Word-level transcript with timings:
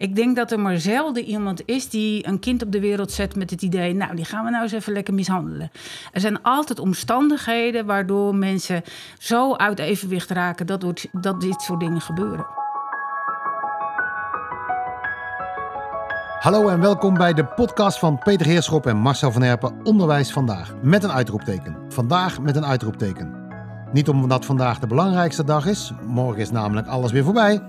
Ik 0.00 0.16
denk 0.16 0.36
dat 0.36 0.50
er 0.50 0.60
maar 0.60 0.78
zelden 0.78 1.24
iemand 1.24 1.62
is 1.64 1.88
die 1.88 2.26
een 2.26 2.38
kind 2.38 2.62
op 2.62 2.72
de 2.72 2.80
wereld 2.80 3.12
zet 3.12 3.36
met 3.36 3.50
het 3.50 3.62
idee, 3.62 3.94
nou, 3.94 4.16
die 4.16 4.24
gaan 4.24 4.44
we 4.44 4.50
nou 4.50 4.62
eens 4.62 4.72
even 4.72 4.92
lekker 4.92 5.14
mishandelen. 5.14 5.70
Er 6.12 6.20
zijn 6.20 6.42
altijd 6.42 6.78
omstandigheden 6.78 7.86
waardoor 7.86 8.34
mensen 8.34 8.82
zo 9.18 9.54
uit 9.54 9.78
evenwicht 9.78 10.30
raken 10.30 10.66
dat, 10.66 11.06
dat 11.12 11.40
dit 11.40 11.60
soort 11.60 11.80
dingen 11.80 12.00
gebeuren. 12.00 12.46
Hallo 16.38 16.68
en 16.68 16.80
welkom 16.80 17.14
bij 17.14 17.32
de 17.32 17.44
podcast 17.44 17.98
van 17.98 18.18
Peter 18.18 18.46
Heerschop 18.46 18.86
en 18.86 18.96
Marcel 18.96 19.32
van 19.32 19.42
Herpen, 19.42 19.80
Onderwijs 19.82 20.32
Vandaag, 20.32 20.74
met 20.82 21.04
een 21.04 21.12
uitroepteken. 21.12 21.76
Vandaag 21.88 22.40
met 22.40 22.56
een 22.56 22.66
uitroepteken. 22.66 23.48
Niet 23.92 24.08
omdat 24.08 24.44
vandaag 24.44 24.78
de 24.78 24.86
belangrijkste 24.86 25.44
dag 25.44 25.66
is, 25.66 25.92
morgen 26.06 26.40
is 26.40 26.50
namelijk 26.50 26.86
alles 26.86 27.12
weer 27.12 27.24
voorbij, 27.24 27.62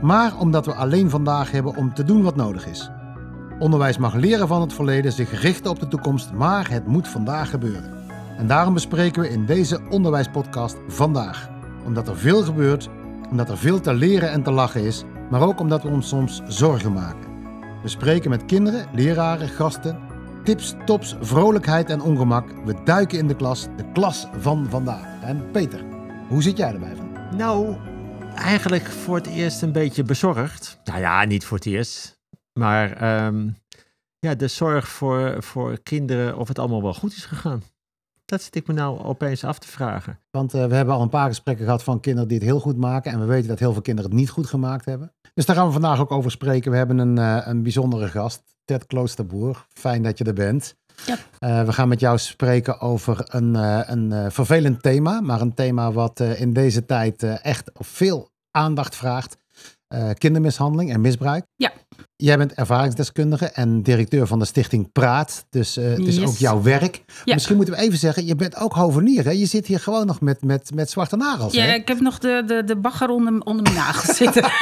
maar 0.00 0.38
omdat 0.38 0.66
we 0.66 0.74
alleen 0.74 1.10
vandaag 1.10 1.50
hebben 1.50 1.76
om 1.76 1.94
te 1.94 2.04
doen 2.04 2.22
wat 2.22 2.36
nodig 2.36 2.66
is. 2.66 2.90
Onderwijs 3.58 3.98
mag 3.98 4.14
leren 4.14 4.48
van 4.48 4.60
het 4.60 4.72
verleden, 4.72 5.12
zich 5.12 5.40
richten 5.40 5.70
op 5.70 5.80
de 5.80 5.88
toekomst, 5.88 6.32
maar 6.32 6.70
het 6.70 6.86
moet 6.86 7.08
vandaag 7.08 7.50
gebeuren. 7.50 7.92
En 8.36 8.46
daarom 8.46 8.74
bespreken 8.74 9.22
we 9.22 9.28
in 9.28 9.46
deze 9.46 9.80
onderwijspodcast 9.90 10.76
vandaag. 10.88 11.48
Omdat 11.84 12.08
er 12.08 12.16
veel 12.16 12.42
gebeurt, 12.42 12.88
omdat 13.30 13.50
er 13.50 13.58
veel 13.58 13.80
te 13.80 13.94
leren 13.94 14.30
en 14.30 14.42
te 14.42 14.50
lachen 14.50 14.82
is, 14.82 15.04
maar 15.30 15.42
ook 15.42 15.60
omdat 15.60 15.82
we 15.82 15.88
ons 15.88 16.08
soms 16.08 16.42
zorgen 16.46 16.92
maken. 16.92 17.28
We 17.82 17.88
spreken 17.88 18.30
met 18.30 18.44
kinderen, 18.44 18.86
leraren, 18.92 19.48
gasten, 19.48 19.98
tips, 20.44 20.74
tops, 20.84 21.16
vrolijkheid 21.20 21.90
en 21.90 22.00
ongemak. 22.00 22.48
We 22.64 22.74
duiken 22.84 23.18
in 23.18 23.26
de 23.26 23.36
klas, 23.36 23.68
de 23.76 23.84
klas 23.92 24.26
van 24.38 24.66
vandaag. 24.68 25.06
En 25.22 25.50
Peter, 25.50 25.84
hoe 26.28 26.42
zit 26.42 26.56
jij 26.56 26.72
erbij 26.72 26.96
van? 26.96 27.36
Nou, 27.36 27.76
eigenlijk 28.38 28.84
voor 28.84 29.16
het 29.16 29.26
eerst 29.26 29.62
een 29.62 29.72
beetje 29.72 30.02
bezorgd. 30.02 30.80
Nou 30.84 31.00
ja, 31.00 31.24
niet 31.24 31.44
voor 31.44 31.56
het 31.56 31.66
eerst. 31.66 32.20
Maar 32.52 32.92
ehm, 32.92 33.48
ja, 34.18 34.34
de 34.34 34.48
zorg 34.48 34.88
voor, 34.88 35.42
voor 35.42 35.78
kinderen 35.82 36.36
of 36.36 36.48
het 36.48 36.58
allemaal 36.58 36.82
wel 36.82 36.94
goed 36.94 37.12
is 37.12 37.24
gegaan. 37.24 37.62
Dat 38.24 38.42
zit 38.42 38.54
ik 38.54 38.66
me 38.66 38.72
nou 38.72 38.98
opeens 39.04 39.44
af 39.44 39.58
te 39.58 39.68
vragen. 39.68 40.18
Want 40.30 40.54
uh, 40.54 40.66
we 40.66 40.74
hebben 40.74 40.94
al 40.94 41.02
een 41.02 41.08
paar 41.08 41.28
gesprekken 41.28 41.64
gehad 41.64 41.82
van 41.82 42.00
kinderen 42.00 42.28
die 42.28 42.38
het 42.38 42.46
heel 42.46 42.60
goed 42.60 42.76
maken. 42.76 43.12
En 43.12 43.20
we 43.20 43.24
weten 43.24 43.48
dat 43.48 43.58
heel 43.58 43.72
veel 43.72 43.82
kinderen 43.82 44.10
het 44.10 44.20
niet 44.20 44.30
goed 44.30 44.46
gemaakt 44.46 44.84
hebben. 44.84 45.12
Dus 45.34 45.46
daar 45.46 45.56
gaan 45.56 45.66
we 45.66 45.72
vandaag 45.72 46.00
ook 46.00 46.12
over 46.12 46.30
spreken. 46.30 46.70
We 46.70 46.76
hebben 46.76 46.98
een, 46.98 47.16
uh, 47.16 47.46
een 47.46 47.62
bijzondere 47.62 48.08
gast, 48.08 48.42
Ted 48.64 48.86
Kloosterboer. 48.86 49.66
Fijn 49.72 50.02
dat 50.02 50.18
je 50.18 50.24
er 50.24 50.34
bent. 50.34 50.76
Uh, 51.06 51.64
we 51.64 51.72
gaan 51.72 51.88
met 51.88 52.00
jou 52.00 52.18
spreken 52.18 52.80
over 52.80 53.24
een, 53.28 53.54
een 53.92 54.32
vervelend 54.32 54.82
thema. 54.82 55.20
Maar 55.20 55.40
een 55.40 55.54
thema 55.54 55.92
wat 55.92 56.20
in 56.20 56.52
deze 56.52 56.84
tijd 56.84 57.22
echt 57.22 57.70
veel 57.74 58.30
aandacht 58.50 58.96
vraagt. 58.96 59.36
Kindermishandeling 60.18 60.92
en 60.92 61.00
misbruik. 61.00 61.44
Ja. 61.56 61.72
Jij 62.16 62.36
bent 62.36 62.54
ervaringsdeskundige 62.54 63.46
en 63.46 63.82
directeur 63.82 64.26
van 64.26 64.38
de 64.38 64.44
stichting 64.44 64.92
Praat. 64.92 65.46
Dus 65.50 65.78
uh, 65.78 65.90
het 65.90 66.06
is 66.06 66.20
ook 66.20 66.36
jouw 66.36 66.62
werk. 66.62 67.04
Misschien 67.24 67.56
moeten 67.56 67.74
we 67.74 67.80
even 67.80 67.98
zeggen, 67.98 68.26
je 68.26 68.34
bent 68.34 68.56
ook 68.56 68.72
hovenier. 68.72 69.24
Hè? 69.24 69.30
Je 69.30 69.46
zit 69.46 69.66
hier 69.66 69.80
gewoon 69.80 70.06
nog 70.06 70.20
met, 70.20 70.42
met, 70.42 70.70
met 70.74 70.90
zwarte 70.90 71.16
nagels. 71.16 71.52
Ja, 71.52 71.64
hè? 71.64 71.72
ik 71.72 71.88
heb 71.88 72.00
nog 72.00 72.18
de, 72.18 72.42
de, 72.46 72.64
de 72.64 72.76
bagger 72.76 73.08
onder, 73.08 73.40
onder 73.44 73.62
mijn 73.62 73.74
nagels 73.74 74.16
zitten. 74.16 74.42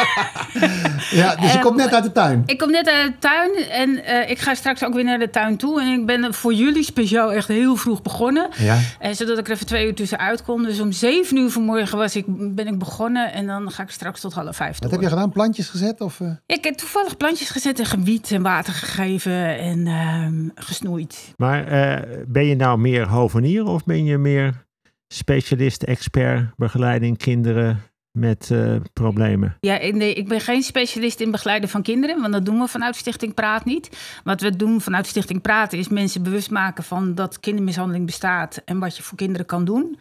ja, 1.20 1.36
dus 1.36 1.52
je 1.52 1.58
komt 1.62 1.76
net 1.76 1.94
uit 1.94 2.04
de 2.04 2.12
tuin. 2.12 2.42
Ik 2.46 2.58
kom 2.58 2.70
net 2.70 2.88
uit 2.88 3.12
de 3.12 3.18
tuin 3.18 3.54
en 3.70 3.90
uh, 3.90 4.30
ik 4.30 4.38
ga 4.38 4.54
straks 4.54 4.84
ook 4.84 4.94
weer 4.94 5.04
naar 5.04 5.18
de 5.18 5.30
tuin 5.30 5.56
toe. 5.56 5.80
En 5.80 6.00
ik 6.00 6.06
ben 6.06 6.34
voor 6.34 6.54
jullie 6.54 6.84
speciaal 6.84 7.32
echt 7.32 7.48
heel 7.48 7.76
vroeg 7.76 8.02
begonnen. 8.02 8.48
Ja. 8.56 8.78
Uh, 9.02 9.12
zodat 9.12 9.38
ik 9.38 9.46
er 9.46 9.52
even 9.52 9.66
twee 9.66 9.86
uur 9.86 9.94
tussenuit 9.94 10.42
kon. 10.42 10.62
Dus 10.62 10.80
om 10.80 10.92
zeven 10.92 11.36
uur 11.36 11.50
vanmorgen 11.50 11.98
was 11.98 12.16
ik, 12.16 12.24
ben 12.54 12.66
ik 12.66 12.78
begonnen. 12.78 13.32
En 13.32 13.46
dan 13.46 13.70
ga 13.70 13.82
ik 13.82 13.90
straks 13.90 14.20
tot 14.20 14.32
half 14.32 14.56
vijf 14.56 14.78
Wat 14.78 14.90
heb 14.90 15.00
je 15.00 15.08
gedaan? 15.16 15.32
Plantjes 15.32 15.68
gezet? 15.68 16.00
Of, 16.00 16.20
Ik 16.46 16.64
heb 16.64 16.74
toevallig 16.74 17.16
plantjes 17.16 17.50
gezet 17.50 17.78
en 17.78 17.86
gebied 17.86 18.30
en 18.30 18.42
water 18.42 18.72
gegeven 18.72 19.58
en 19.58 19.86
uh, 19.86 20.50
gesnoeid. 20.54 21.34
Maar 21.36 21.72
uh, 21.72 22.24
ben 22.26 22.46
je 22.46 22.54
nou 22.54 22.78
meer 22.78 23.08
hovenier 23.08 23.64
of 23.64 23.84
ben 23.84 24.04
je 24.04 24.18
meer 24.18 24.66
specialist, 25.08 25.82
expert, 25.82 26.56
begeleiding 26.56 27.18
kinderen 27.18 27.82
met 28.18 28.48
uh, 28.52 28.76
problemen? 28.92 29.56
Ja, 29.60 29.78
nee, 29.90 30.14
ik 30.14 30.28
ben 30.28 30.40
geen 30.40 30.62
specialist 30.62 31.20
in 31.20 31.30
begeleiden 31.30 31.68
van 31.68 31.82
kinderen, 31.82 32.20
want 32.20 32.32
dat 32.32 32.44
doen 32.44 32.58
we 32.58 32.68
vanuit 32.68 32.96
Stichting 32.96 33.34
Praat 33.34 33.64
niet. 33.64 33.96
Wat 34.24 34.40
we 34.40 34.56
doen 34.56 34.80
vanuit 34.80 35.06
Stichting 35.06 35.40
Praat 35.40 35.72
is 35.72 35.88
mensen 35.88 36.22
bewust 36.22 36.50
maken 36.50 36.84
van 36.84 37.14
dat 37.14 37.40
kindermishandeling 37.40 38.06
bestaat 38.06 38.62
en 38.64 38.78
wat 38.78 38.96
je 38.96 39.02
voor 39.02 39.16
kinderen 39.16 39.46
kan 39.46 39.64
doen. 39.64 39.98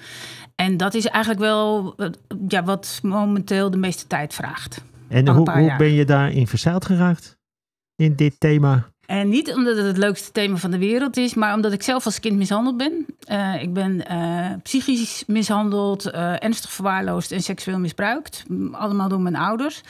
En 0.55 0.77
dat 0.77 0.93
is 0.93 1.05
eigenlijk 1.05 1.43
wel 1.43 1.95
ja, 2.47 2.63
wat 2.63 2.99
momenteel 3.01 3.69
de 3.71 3.77
meeste 3.77 4.07
tijd 4.07 4.33
vraagt. 4.33 4.83
En 5.07 5.27
hoe, 5.27 5.51
hoe 5.51 5.75
ben 5.77 5.93
je 5.93 6.05
daarin 6.05 6.47
verzeild 6.47 6.85
geraakt? 6.85 7.37
In 7.95 8.15
dit 8.15 8.39
thema? 8.39 8.89
En 9.05 9.29
niet 9.29 9.53
omdat 9.53 9.77
het 9.77 9.85
het 9.85 9.97
leukste 9.97 10.31
thema 10.31 10.57
van 10.57 10.71
de 10.71 10.77
wereld 10.77 11.17
is, 11.17 11.33
maar 11.33 11.53
omdat 11.53 11.73
ik 11.73 11.83
zelf 11.83 12.05
als 12.05 12.19
kind 12.19 12.37
mishandeld 12.37 12.77
ben. 12.77 13.05
Uh, 13.31 13.61
ik 13.61 13.73
ben 13.73 14.03
uh, 14.11 14.51
psychisch 14.63 15.23
mishandeld, 15.27 16.07
uh, 16.07 16.43
ernstig 16.43 16.71
verwaarloosd 16.71 17.31
en 17.31 17.41
seksueel 17.41 17.79
misbruikt. 17.79 18.43
Allemaal 18.71 19.09
door 19.09 19.21
mijn 19.21 19.35
ouders. 19.35 19.81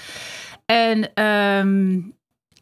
En 0.66 1.24
um, 1.24 2.14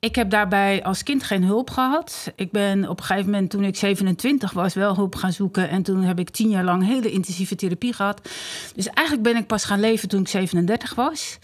ik 0.04 0.16
heb 0.16 0.30
daarbij 0.30 0.84
als 0.84 1.04
kind 1.04 1.24
geen 1.24 1.44
hulp 1.44 1.70
gehad. 1.70 2.32
Ik 2.36 2.52
ben 2.52 2.90
op 2.90 3.00
een 3.00 3.06
gegeven 3.06 3.32
moment, 3.32 3.50
toen 3.50 3.64
ik 3.64 3.76
27 3.76 4.52
was, 4.52 4.74
wel 4.74 4.96
hulp 4.96 5.16
gaan 5.16 5.34
zoeken. 5.34 5.70
En 5.70 5.84
toen 5.84 6.02
heb 6.02 6.20
ik 6.20 6.30
tien 6.30 6.50
jaar 6.50 6.64
lang 6.64 6.86
hele 6.86 7.12
intensieve 7.12 7.56
therapie 7.56 7.94
gehad. 7.94 8.30
Dus 8.76 8.88
eigenlijk 8.88 9.28
ben 9.28 9.36
ik 9.36 9.48
pas 9.48 9.66
gaan 9.66 9.80
leven 9.80 10.10
toen 10.10 10.22
ik 10.22 10.28
37 10.28 10.96
was. 10.96 11.40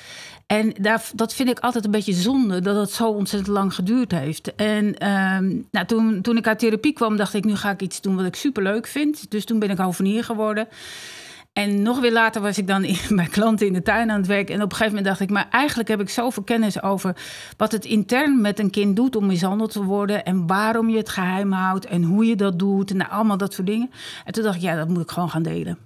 En 0.52 0.74
dat 1.16 1.34
vind 1.34 1.50
ik 1.50 1.60
altijd 1.60 1.86
een 1.86 1.92
beetje 1.92 2.14
zonde, 2.14 2.62
dat 2.62 2.76
het 2.76 2.92
zo 2.92 3.10
ontzettend 3.10 3.56
lang 3.56 3.74
geduurd 3.74 4.12
heeft. 4.12 4.56
En 4.56 5.08
um, 5.08 5.68
nou, 5.72 5.86
toen, 5.86 6.22
toen 6.22 6.38
ik 6.38 6.48
uit 6.48 6.60
therapie 6.60 6.94
kwam, 6.94 7.18
dacht 7.18 7.34
ik, 7.34 7.44
nu 7.44 7.56
ga 7.56 7.72
ik 7.72 7.82
iets 7.82 8.02
doen 8.02 8.16
wat 8.16 8.26
ik 8.26 8.36
superleuk 8.36 8.88
vind. 8.88 9.32
Dus 9.32 9.46
toen 9.46 9.60
ben 9.60 9.70
ik 9.70 9.78
hovenier 9.78 10.24
geworden. 10.24 10.68
En 11.54 11.82
nog 11.82 12.00
weer 12.00 12.12
later 12.12 12.42
was 12.42 12.58
ik 12.58 12.68
dan 12.68 12.84
in, 12.84 12.98
bij 13.16 13.26
klanten 13.26 13.68
in 13.68 13.74
de 13.74 13.82
tuin 13.82 14.12
aan 14.12 14.18
het 14.18 14.28
werk. 14.28 14.50
En 14.50 14.56
op 14.56 14.62
een 14.62 14.78
gegeven 14.78 14.88
moment 14.88 15.06
dacht 15.06 15.20
ik, 15.20 15.30
maar 15.30 15.48
eigenlijk 15.50 15.90
heb 15.90 16.02
ik 16.02 16.10
zoveel 16.10 16.44
kennis 16.44 16.82
over 16.82 17.16
wat 17.58 17.72
het 17.72 17.86
intern 17.86 18.42
met 18.42 18.60
een 18.60 18.70
kind 18.70 18.96
doet 18.96 19.16
om 19.16 19.26
mishandeld 19.26 19.72
te 19.72 19.84
worden. 19.84 20.26
En 20.26 20.48
waarom 20.48 20.90
je 20.90 20.98
het 20.98 21.10
geheim 21.10 21.52
houdt 21.52 21.86
en 21.86 22.04
hoe 22.04 22.26
je 22.26 22.36
dat 22.36 22.60
doet. 22.60 22.92
En 22.92 22.98
nou, 22.98 23.12
allemaal 23.12 23.38
dat 23.38 23.54
soort 23.54 23.68
dingen. 23.68 23.92
En 24.26 24.34
toen 24.34 24.44
dacht 24.44 24.56
ik, 24.56 24.62
ja, 24.62 24.76
dat 24.76 24.88
moet 24.88 25.02
ik 25.02 25.12
gewoon 25.12 25.30
gaan 25.30 25.44
delen. 25.44 25.78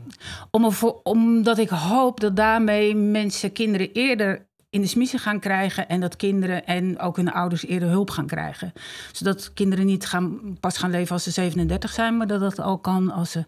Om 0.52 0.72
omdat 1.04 1.58
ik 1.58 1.70
hoop 1.70 2.20
dat 2.20 2.36
daarmee 2.36 2.96
mensen, 2.96 3.52
kinderen 3.52 3.92
eerder 3.92 4.52
in 4.74 4.82
de 4.82 4.88
smiezen 4.88 5.20
gaan 5.20 5.40
krijgen 5.40 5.88
en 5.88 6.00
dat 6.00 6.16
kinderen 6.16 6.66
en 6.66 7.00
ook 7.00 7.16
hun 7.16 7.32
ouders 7.32 7.66
eerder 7.66 7.90
hulp 7.90 8.10
gaan 8.10 8.26
krijgen. 8.26 8.74
Zodat 9.12 9.54
kinderen 9.54 9.86
niet 9.86 10.06
gaan, 10.06 10.58
pas 10.60 10.78
gaan 10.78 10.92
leven 10.92 11.14
als 11.14 11.24
ze 11.24 11.32
37 11.32 11.92
zijn, 11.92 12.18
maar 12.18 12.28
dat 12.28 12.40
dat 12.40 12.60
al 12.60 12.78
kan 12.78 13.12
als 13.12 13.32
ze 13.32 13.46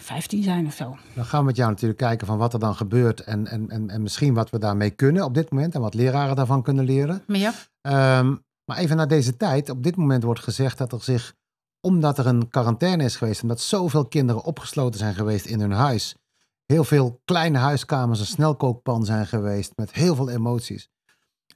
15 0.00 0.42
zijn 0.42 0.66
of 0.66 0.74
zo. 0.74 0.96
Dan 1.14 1.24
gaan 1.24 1.40
we 1.40 1.46
met 1.46 1.56
jou 1.56 1.70
natuurlijk 1.70 1.98
kijken 1.98 2.26
van 2.26 2.38
wat 2.38 2.52
er 2.52 2.58
dan 2.58 2.74
gebeurt 2.74 3.20
en, 3.20 3.46
en, 3.46 3.70
en, 3.70 3.90
en 3.90 4.02
misschien 4.02 4.34
wat 4.34 4.50
we 4.50 4.58
daarmee 4.58 4.90
kunnen 4.90 5.24
op 5.24 5.34
dit 5.34 5.50
moment 5.50 5.74
en 5.74 5.80
wat 5.80 5.94
leraren 5.94 6.36
daarvan 6.36 6.62
kunnen 6.62 6.84
leren. 6.84 7.22
Ja. 7.26 7.52
Um, 8.18 8.44
maar 8.64 8.76
even 8.76 8.96
naar 8.96 9.08
deze 9.08 9.36
tijd. 9.36 9.70
Op 9.70 9.82
dit 9.82 9.96
moment 9.96 10.22
wordt 10.22 10.40
gezegd 10.40 10.78
dat 10.78 10.92
er 10.92 11.02
zich, 11.02 11.34
omdat 11.80 12.18
er 12.18 12.26
een 12.26 12.48
quarantaine 12.48 13.04
is 13.04 13.16
geweest, 13.16 13.42
omdat 13.42 13.60
zoveel 13.60 14.06
kinderen 14.06 14.44
opgesloten 14.44 14.98
zijn 14.98 15.14
geweest 15.14 15.46
in 15.46 15.60
hun 15.60 15.72
huis, 15.72 16.14
heel 16.74 16.84
veel 16.84 17.20
kleine 17.24 17.58
huiskamers 17.58 18.20
een 18.20 18.26
snelkookpan 18.26 19.04
zijn 19.04 19.26
geweest 19.26 19.72
met 19.76 19.92
heel 19.92 20.14
veel 20.14 20.30
emoties. 20.30 20.88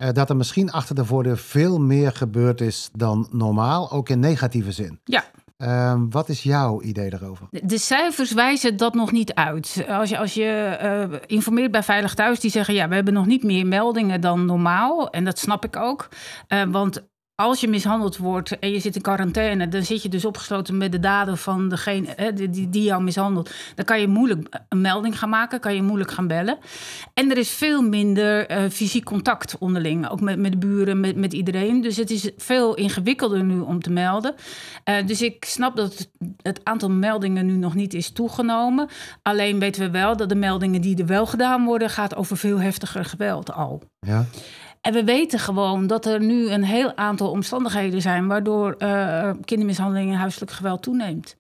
Uh, 0.02 0.08
dat 0.12 0.30
er 0.30 0.36
misschien 0.36 0.70
achter 0.70 0.94
de 0.94 1.04
voordeur 1.04 1.38
veel 1.38 1.80
meer 1.80 2.12
gebeurd 2.12 2.60
is 2.60 2.88
dan 2.92 3.28
normaal, 3.30 3.90
ook 3.90 4.08
in 4.08 4.20
negatieve 4.20 4.72
zin. 4.72 5.00
Ja. 5.04 5.24
Uh, 5.58 6.02
wat 6.10 6.28
is 6.28 6.42
jouw 6.42 6.82
idee 6.82 7.10
daarover? 7.10 7.46
De 7.50 7.78
cijfers 7.78 8.32
wijzen 8.32 8.76
dat 8.76 8.94
nog 8.94 9.12
niet 9.12 9.34
uit. 9.34 9.84
Als 9.88 10.08
je, 10.08 10.18
als 10.18 10.34
je 10.34 10.78
uh, 11.10 11.18
informeert 11.26 11.70
bij 11.70 11.82
Veilig 11.82 12.14
Thuis, 12.14 12.40
die 12.40 12.50
zeggen 12.50 12.74
ja, 12.74 12.88
we 12.88 12.94
hebben 12.94 13.14
nog 13.14 13.26
niet 13.26 13.42
meer 13.42 13.66
meldingen 13.66 14.20
dan 14.20 14.44
normaal. 14.44 15.10
En 15.10 15.24
dat 15.24 15.38
snap 15.38 15.64
ik 15.64 15.76
ook. 15.76 16.08
Uh, 16.48 16.62
want 16.62 17.08
als 17.40 17.60
je 17.60 17.68
mishandeld 17.68 18.16
wordt 18.16 18.58
en 18.58 18.70
je 18.70 18.80
zit 18.80 18.96
in 18.96 19.02
quarantaine, 19.02 19.68
dan 19.68 19.84
zit 19.84 20.02
je 20.02 20.08
dus 20.08 20.24
opgesloten 20.24 20.76
met 20.76 20.92
de 20.92 21.00
daden 21.00 21.38
van 21.38 21.68
degene 21.68 22.12
hè, 22.16 22.32
die, 22.32 22.68
die 22.68 22.82
jou 22.82 23.02
mishandelt. 23.02 23.50
Dan 23.74 23.84
kan 23.84 24.00
je 24.00 24.08
moeilijk 24.08 24.60
een 24.68 24.80
melding 24.80 25.18
gaan 25.18 25.28
maken, 25.28 25.60
kan 25.60 25.74
je 25.74 25.82
moeilijk 25.82 26.10
gaan 26.10 26.26
bellen. 26.26 26.58
En 27.14 27.30
er 27.30 27.38
is 27.38 27.50
veel 27.50 27.82
minder 27.82 28.50
uh, 28.50 28.70
fysiek 28.70 29.04
contact 29.04 29.58
onderling, 29.58 30.08
ook 30.08 30.20
met, 30.20 30.38
met 30.38 30.52
de 30.52 30.58
buren, 30.58 31.00
met, 31.00 31.16
met 31.16 31.32
iedereen. 31.32 31.80
Dus 31.80 31.96
het 31.96 32.10
is 32.10 32.30
veel 32.36 32.74
ingewikkelder 32.74 33.44
nu 33.44 33.58
om 33.58 33.82
te 33.82 33.90
melden. 33.90 34.34
Uh, 34.84 35.06
dus 35.06 35.22
ik 35.22 35.44
snap 35.44 35.76
dat 35.76 35.98
het, 35.98 36.10
het, 36.42 36.60
aantal 36.64 36.90
meldingen 36.90 37.46
nu 37.46 37.56
nog 37.56 37.74
niet 37.74 37.94
is 37.94 38.10
toegenomen. 38.10 38.88
Alleen 39.22 39.58
weten 39.58 39.82
we 39.82 39.90
wel 39.90 40.16
dat 40.16 40.28
de 40.28 40.34
meldingen 40.34 40.80
die 40.80 40.98
er 40.98 41.06
wel 41.06 41.26
gedaan 41.26 41.64
worden, 41.64 41.90
gaat 41.90 42.16
over 42.16 42.36
veel 42.36 42.60
heftiger 42.60 43.04
geweld 43.04 43.52
al. 43.52 43.82
Ja. 44.00 44.26
En 44.80 44.92
we 44.92 45.04
weten 45.04 45.38
gewoon 45.38 45.86
dat 45.86 46.06
er 46.06 46.20
nu 46.20 46.50
een 46.50 46.64
heel 46.64 46.96
aantal 46.96 47.30
omstandigheden 47.30 48.02
zijn 48.02 48.26
waardoor 48.26 48.74
uh, 48.78 49.30
kindermishandeling 49.44 50.12
en 50.12 50.18
huiselijk 50.18 50.50
geweld 50.50 50.82
toeneemt. 50.82 51.36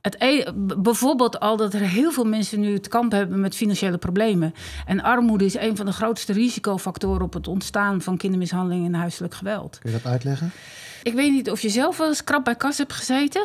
Het, 0.00 0.16
e- 0.18 0.52
bijvoorbeeld 0.76 1.40
al 1.40 1.56
dat 1.56 1.74
er 1.74 1.80
heel 1.80 2.12
veel 2.12 2.24
mensen 2.24 2.60
nu 2.60 2.78
te 2.78 2.88
kamp 2.88 3.12
hebben 3.12 3.40
met 3.40 3.54
financiële 3.54 3.98
problemen. 3.98 4.54
En 4.86 5.02
armoede 5.02 5.44
is 5.44 5.54
een 5.54 5.76
van 5.76 5.86
de 5.86 5.92
grootste 5.92 6.32
risicofactoren 6.32 7.22
op 7.22 7.32
het 7.32 7.48
ontstaan 7.48 8.00
van 8.00 8.16
kindermishandeling 8.16 8.86
en 8.86 8.94
huiselijk 8.94 9.34
geweld. 9.34 9.78
Kun 9.78 9.90
je 9.90 9.96
dat 10.02 10.12
uitleggen? 10.12 10.50
Ik 11.02 11.14
weet 11.14 11.32
niet 11.32 11.50
of 11.50 11.60
je 11.60 11.68
zelf 11.68 11.96
wel 11.96 12.08
eens 12.08 12.24
krap 12.24 12.44
bij 12.44 12.56
kas 12.56 12.78
hebt 12.78 12.92
gezeten. 12.92 13.42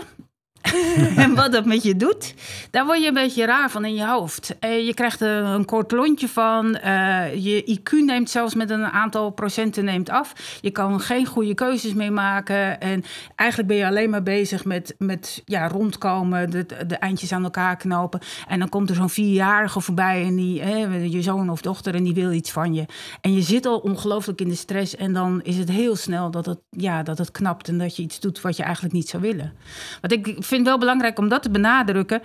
en 1.23 1.35
wat 1.35 1.51
dat 1.51 1.65
met 1.65 1.83
je 1.83 1.95
doet, 1.95 2.33
daar 2.71 2.85
word 2.85 3.01
je 3.01 3.07
een 3.07 3.13
beetje 3.13 3.45
raar 3.45 3.71
van 3.71 3.85
in 3.85 3.93
je 3.93 4.05
hoofd. 4.05 4.55
Uh, 4.59 4.85
je 4.85 4.93
krijgt 4.93 5.21
een 5.21 5.65
kort 5.65 5.91
lontje 5.91 6.27
van. 6.27 6.79
Uh, 6.85 7.35
je 7.35 7.79
IQ 7.79 7.91
neemt 8.05 8.29
zelfs 8.29 8.55
met 8.55 8.69
een 8.69 8.85
aantal 8.85 9.29
procenten 9.29 9.85
neemt 9.85 10.09
af. 10.09 10.57
Je 10.61 10.71
kan 10.71 10.99
geen 10.99 11.25
goede 11.25 11.53
keuzes 11.53 11.93
meer 11.93 12.13
maken. 12.13 12.81
En 12.81 13.03
eigenlijk 13.35 13.69
ben 13.69 13.77
je 13.77 13.85
alleen 13.85 14.09
maar 14.09 14.23
bezig 14.23 14.65
met, 14.65 14.95
met 14.97 15.41
ja, 15.45 15.67
rondkomen, 15.67 16.49
de, 16.49 16.65
de 16.87 16.95
eindjes 16.95 17.31
aan 17.31 17.43
elkaar 17.43 17.75
knopen. 17.77 18.19
En 18.47 18.59
dan 18.59 18.69
komt 18.69 18.89
er 18.89 18.95
zo'n 18.95 19.09
vierjarige 19.09 19.81
voorbij 19.81 20.25
en 20.25 20.35
die, 20.35 21.09
je 21.11 21.21
zoon 21.21 21.49
of 21.49 21.61
dochter, 21.61 21.95
en 21.95 22.03
die 22.03 22.13
wil 22.13 22.31
iets 22.31 22.51
van 22.51 22.73
je. 22.73 22.85
En 23.21 23.33
je 23.33 23.41
zit 23.41 23.65
al 23.65 23.77
ongelooflijk 23.77 24.41
in 24.41 24.49
de 24.49 24.55
stress. 24.55 24.95
En 24.95 25.13
dan 25.13 25.41
is 25.43 25.57
het 25.57 25.69
heel 25.69 25.95
snel 25.95 26.31
dat 26.31 26.45
het, 26.45 26.59
ja, 26.69 27.03
dat 27.03 27.17
het 27.17 27.31
knapt 27.31 27.67
en 27.67 27.77
dat 27.77 27.95
je 27.95 28.03
iets 28.03 28.19
doet 28.19 28.41
wat 28.41 28.57
je 28.57 28.63
eigenlijk 28.63 28.93
niet 28.93 29.09
zou 29.09 29.23
willen. 29.23 29.53
Wat 30.01 30.11
ik 30.11 30.35
vind 30.51 30.65
wel 30.65 30.77
belangrijk 30.77 31.19
om 31.19 31.27
dat 31.27 31.44
te 31.44 31.51
benadrukken. 31.51 32.21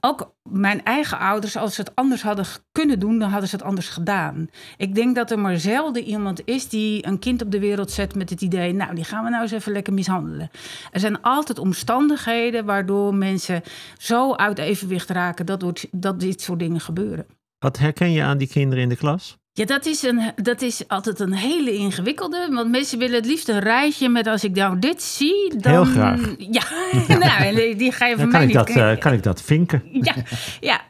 Ook 0.00 0.34
mijn 0.42 0.84
eigen 0.84 1.18
ouders, 1.18 1.56
als 1.56 1.74
ze 1.74 1.80
het 1.80 1.94
anders 1.94 2.22
hadden 2.22 2.46
kunnen 2.72 2.98
doen, 2.98 3.18
dan 3.18 3.30
hadden 3.30 3.48
ze 3.48 3.56
het 3.56 3.64
anders 3.64 3.88
gedaan. 3.88 4.48
Ik 4.76 4.94
denk 4.94 5.14
dat 5.14 5.30
er 5.30 5.38
maar 5.38 5.58
zelden 5.58 6.02
iemand 6.02 6.40
is 6.44 6.68
die 6.68 7.06
een 7.06 7.18
kind 7.18 7.42
op 7.42 7.50
de 7.50 7.58
wereld 7.58 7.90
zet 7.90 8.14
met 8.14 8.30
het 8.30 8.40
idee, 8.40 8.72
nou, 8.72 8.94
die 8.94 9.04
gaan 9.04 9.24
we 9.24 9.30
nou 9.30 9.42
eens 9.42 9.52
even 9.52 9.72
lekker 9.72 9.92
mishandelen. 9.92 10.50
Er 10.90 11.00
zijn 11.00 11.22
altijd 11.22 11.58
omstandigheden 11.58 12.64
waardoor 12.64 13.14
mensen 13.14 13.62
zo 13.98 14.34
uit 14.34 14.58
evenwicht 14.58 15.10
raken 15.10 15.46
dat, 15.46 15.86
dat 15.90 16.20
dit 16.20 16.40
soort 16.40 16.58
dingen 16.58 16.80
gebeuren. 16.80 17.26
Wat 17.58 17.78
herken 17.78 18.12
je 18.12 18.22
aan 18.22 18.38
die 18.38 18.48
kinderen 18.48 18.82
in 18.82 18.88
de 18.88 18.96
klas? 18.96 19.38
Ja, 19.56 19.64
dat 19.64 19.86
is, 19.86 20.02
een, 20.02 20.32
dat 20.36 20.62
is 20.62 20.88
altijd 20.88 21.20
een 21.20 21.32
hele 21.32 21.72
ingewikkelde. 21.72 22.48
Want 22.50 22.70
mensen 22.70 22.98
willen 22.98 23.14
het 23.14 23.26
liefst 23.26 23.48
een 23.48 23.58
rijtje 23.58 24.08
met 24.08 24.26
als 24.26 24.44
ik 24.44 24.54
nou 24.54 24.78
dit 24.78 25.02
zie, 25.02 25.52
dan... 25.56 25.72
Heel 25.72 25.84
graag. 25.84 26.20
Ja, 26.38 26.62
nou, 27.18 27.76
die 27.76 27.92
ga 27.92 28.06
je 28.06 28.16
van 28.16 28.28
mij 28.28 28.40
niet... 28.46 28.48
Ik 28.48 28.56
dat, 28.56 28.68
uh, 28.68 28.98
kan 28.98 29.12
ik 29.12 29.22
dat 29.22 29.42
vinken? 29.42 29.82
Ja, 29.92 30.14
ja 30.60 30.80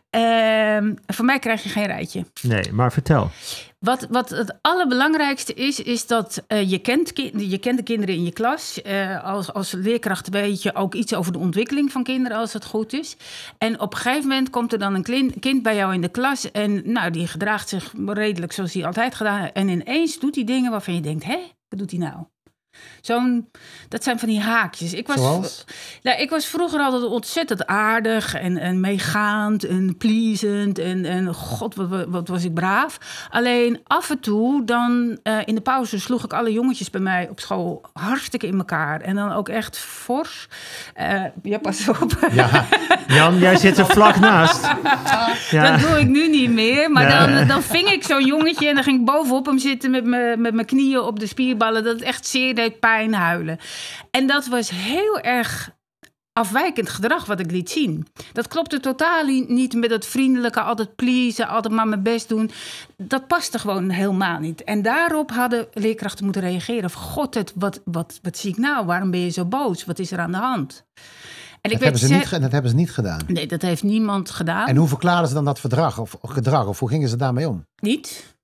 uh, 0.81 0.93
voor 1.07 1.25
mij 1.25 1.39
krijg 1.39 1.63
je 1.63 1.69
geen 1.69 1.87
rijtje. 1.87 2.25
Nee, 2.43 2.73
maar 2.73 2.93
vertel. 2.93 3.31
Wat, 3.85 4.07
wat 4.11 4.31
het 4.31 4.55
allerbelangrijkste 4.61 5.55
is, 5.55 5.81
is 5.81 6.07
dat 6.07 6.45
uh, 6.49 6.71
je, 6.71 6.79
kent, 6.79 7.13
je 7.37 7.59
kent 7.59 7.77
de 7.77 7.83
kinderen 7.83 8.15
in 8.15 8.25
je 8.25 8.33
klas. 8.33 8.81
Uh, 8.87 9.25
als, 9.25 9.53
als 9.53 9.73
leerkracht 9.73 10.29
weet 10.29 10.63
je 10.63 10.75
ook 10.75 10.95
iets 10.95 11.15
over 11.15 11.33
de 11.33 11.39
ontwikkeling 11.39 11.93
van 11.93 12.03
kinderen, 12.03 12.39
als 12.39 12.53
het 12.53 12.65
goed 12.65 12.93
is. 12.93 13.17
En 13.59 13.81
op 13.81 13.93
een 13.93 13.99
gegeven 13.99 14.29
moment 14.29 14.51
komt 14.51 14.73
er 14.73 14.79
dan 14.79 14.95
een 14.95 15.33
kind 15.41 15.63
bij 15.63 15.77
jou 15.77 15.95
in 15.95 16.01
de 16.01 16.09
klas. 16.09 16.51
En 16.51 16.93
nou, 16.93 17.11
die 17.11 17.27
gedraagt 17.27 17.69
zich 17.69 17.93
redelijk 18.07 18.53
zoals 18.53 18.75
hij 18.75 18.87
altijd 18.87 19.15
gedaan. 19.15 19.51
En 19.53 19.69
ineens 19.69 20.19
doet 20.19 20.35
hij 20.35 20.45
dingen 20.45 20.71
waarvan 20.71 20.95
je 20.95 21.01
denkt: 21.01 21.25
hé, 21.25 21.39
wat 21.69 21.79
doet 21.79 21.91
hij 21.91 22.01
nou? 22.01 22.25
Zo'n, 23.01 23.51
dat 23.89 24.05
zijn 24.05 24.19
van 24.19 24.29
die 24.29 24.41
haakjes. 24.41 24.93
Ik 24.93 25.07
was, 25.07 25.17
Zoals? 25.17 25.65
Nou, 26.03 26.21
ik 26.21 26.31
was 26.31 26.47
vroeger 26.47 26.81
altijd 26.81 27.03
ontzettend 27.03 27.67
aardig 27.67 28.35
en, 28.35 28.59
en 28.59 28.81
meegaand 28.81 29.65
en 29.65 29.97
pleasend. 29.97 30.79
En, 30.79 31.05
en 31.05 31.35
god, 31.35 31.75
wat, 31.75 32.05
wat 32.09 32.29
was 32.29 32.45
ik 32.45 32.55
braaf. 32.55 32.99
Alleen 33.31 33.81
af 33.87 34.11
en 34.11 34.21
toe, 34.21 34.65
dan 34.65 35.19
uh, 35.23 35.39
in 35.45 35.55
de 35.55 35.61
pauze 35.61 36.01
sloeg 36.01 36.25
ik 36.25 36.33
alle 36.33 36.53
jongetjes 36.53 36.91
bij 36.91 37.01
mij 37.01 37.29
op 37.31 37.41
school 37.41 37.83
hartstikke 37.93 38.47
in 38.47 38.59
elkaar. 38.59 39.01
En 39.01 39.15
dan 39.15 39.33
ook 39.33 39.49
echt 39.49 39.79
fors. 39.79 40.49
Uh, 41.01 41.23
ja, 41.43 41.59
pas 41.59 41.89
op. 41.89 42.29
Ja, 42.33 42.67
Jan, 43.09 43.39
jij 43.39 43.57
zit 43.57 43.79
er 43.79 43.87
vlak 43.87 44.19
naast. 44.21 44.67
Ja. 45.51 45.71
Dat 45.71 45.81
doe 45.81 46.01
ik 46.01 46.09
nu 46.09 46.29
niet 46.29 46.51
meer. 46.51 46.91
Maar 46.91 47.09
dan, 47.09 47.49
dan 47.49 47.63
ving 47.63 47.89
ik 47.89 48.05
zo'n 48.05 48.25
jongetje 48.25 48.69
en 48.69 48.75
dan 48.75 48.85
ging 48.85 48.99
ik 48.99 49.05
bovenop 49.05 49.47
hem 49.47 49.59
zitten 49.59 49.91
met 49.91 50.55
mijn 50.55 50.65
knieën 50.65 51.01
op 51.01 51.21
de 51.21 51.27
spierballen. 51.27 51.85
Dat 51.85 51.93
het 51.93 52.03
echt 52.03 52.27
zeer 52.27 52.55
deed 52.69 52.81
pijn, 52.81 53.15
huilen. 53.15 53.59
En 54.11 54.27
dat 54.27 54.47
was 54.47 54.71
heel 54.71 55.21
erg 55.21 55.73
afwijkend 56.33 56.89
gedrag 56.89 57.27
wat 57.27 57.41
ik 57.41 57.51
liet 57.51 57.71
zien. 57.71 58.07
Dat 58.33 58.49
klopte 58.49 58.81
totaal 58.81 59.25
niet 59.27 59.75
met 59.75 59.91
het 59.91 60.07
vriendelijke, 60.07 60.61
altijd 60.61 60.97
pleasen, 60.97 61.49
altijd 61.49 61.75
maar 61.75 61.89
mijn 61.89 62.03
best 62.03 62.29
doen. 62.29 62.51
Dat 62.97 63.27
paste 63.27 63.59
gewoon 63.59 63.91
helemaal 63.91 64.39
niet. 64.39 64.65
En 64.65 64.83
daarop 64.83 65.31
hadden 65.31 65.67
leerkrachten 65.73 66.25
moeten 66.25 66.43
reageren. 66.43 66.85
Of 66.85 66.93
god, 66.93 67.35
het, 67.35 67.53
wat, 67.55 67.81
wat, 67.85 68.19
wat 68.23 68.39
zie 68.39 68.51
ik 68.51 68.57
nou? 68.57 68.87
Waarom 68.87 69.11
ben 69.11 69.21
je 69.21 69.31
zo 69.31 69.45
boos? 69.45 69.85
Wat 69.85 69.99
is 69.99 70.13
er 70.13 70.19
aan 70.19 70.33
de 70.33 70.39
hand? 70.39 70.85
En 71.61 71.71
ik 71.71 71.79
dat, 71.79 71.91
weet 71.91 72.01
hebben 72.01 72.01
ze 72.01 72.15
niet, 72.15 72.43
dat 72.43 72.53
hebben 72.53 72.71
ze 72.71 72.77
niet 72.77 72.93
gedaan. 72.93 73.21
Nee, 73.27 73.47
dat 73.47 73.63
heeft 73.63 73.83
niemand 73.83 74.31
gedaan. 74.31 74.67
En 74.69 74.77
hoe 74.77 74.89
verklaren 74.89 75.29
ze 75.29 75.35
dan 75.35 75.45
dat 75.45 75.61
verdrag 75.61 75.99
of 75.99 76.17
gedrag? 76.23 76.67
Of 76.67 76.79
hoe 76.79 76.89
gingen 76.89 77.09
ze 77.09 77.17
daarmee 77.17 77.49
om? 77.49 77.67
Niet. 77.77 78.37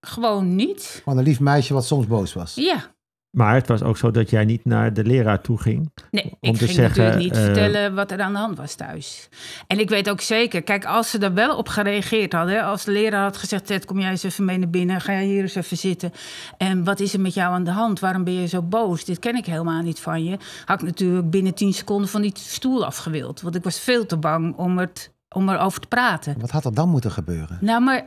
Gewoon 0.00 0.54
niet. 0.54 1.00
Van 1.04 1.18
een 1.18 1.24
lief 1.24 1.40
meisje 1.40 1.74
wat 1.74 1.86
soms 1.86 2.06
boos 2.06 2.32
was. 2.32 2.54
Ja, 2.54 2.94
maar 3.36 3.54
het 3.54 3.68
was 3.68 3.82
ook 3.82 3.96
zo 3.96 4.10
dat 4.10 4.30
jij 4.30 4.44
niet 4.44 4.64
naar 4.64 4.92
de 4.92 5.04
leraar 5.04 5.40
toe 5.40 5.60
ging. 5.60 5.90
Nee, 6.10 6.24
om 6.24 6.50
ik 6.50 6.56
te 6.56 6.64
ging 6.64 6.70
zeggen, 6.70 7.04
natuurlijk 7.04 7.32
niet 7.32 7.36
uh, 7.36 7.44
vertellen 7.44 7.94
wat 7.94 8.10
er 8.10 8.20
aan 8.20 8.32
de 8.32 8.38
hand 8.38 8.56
was 8.56 8.74
thuis. 8.74 9.28
En 9.66 9.78
ik 9.78 9.88
weet 9.88 10.10
ook 10.10 10.20
zeker, 10.20 10.62
kijk, 10.62 10.84
als 10.84 11.10
ze 11.10 11.18
er 11.18 11.34
wel 11.34 11.56
op 11.56 11.68
gereageerd 11.68 12.32
hadden... 12.32 12.64
als 12.64 12.84
de 12.84 12.90
leraar 12.90 13.22
had 13.22 13.36
gezegd, 13.36 13.66
Ted, 13.66 13.84
kom 13.84 14.00
jij 14.00 14.10
eens 14.10 14.22
even 14.22 14.44
mee 14.44 14.58
naar 14.58 14.70
binnen... 14.70 15.00
ga 15.00 15.12
jij 15.12 15.24
hier 15.24 15.42
eens 15.42 15.54
even 15.54 15.76
zitten. 15.76 16.12
En 16.56 16.84
wat 16.84 17.00
is 17.00 17.12
er 17.12 17.20
met 17.20 17.34
jou 17.34 17.54
aan 17.54 17.64
de 17.64 17.70
hand? 17.70 18.00
Waarom 18.00 18.24
ben 18.24 18.34
je 18.34 18.46
zo 18.46 18.62
boos? 18.62 19.04
Dit 19.04 19.18
ken 19.18 19.36
ik 19.36 19.46
helemaal 19.46 19.82
niet 19.82 20.00
van 20.00 20.24
je. 20.24 20.38
Had 20.64 20.80
ik 20.80 20.86
natuurlijk 20.86 21.30
binnen 21.30 21.54
tien 21.54 21.72
seconden 21.72 22.08
van 22.08 22.22
die 22.22 22.32
stoel 22.34 22.84
afgewild. 22.84 23.40
Want 23.40 23.54
ik 23.54 23.64
was 23.64 23.80
veel 23.80 24.06
te 24.06 24.16
bang 24.16 24.56
om, 24.56 24.78
het, 24.78 25.12
om 25.28 25.48
erover 25.48 25.80
te 25.80 25.88
praten. 25.88 26.40
Wat 26.40 26.50
had 26.50 26.64
er 26.64 26.74
dan 26.74 26.88
moeten 26.88 27.10
gebeuren? 27.10 27.58
Nou, 27.60 27.82
maar 27.82 28.04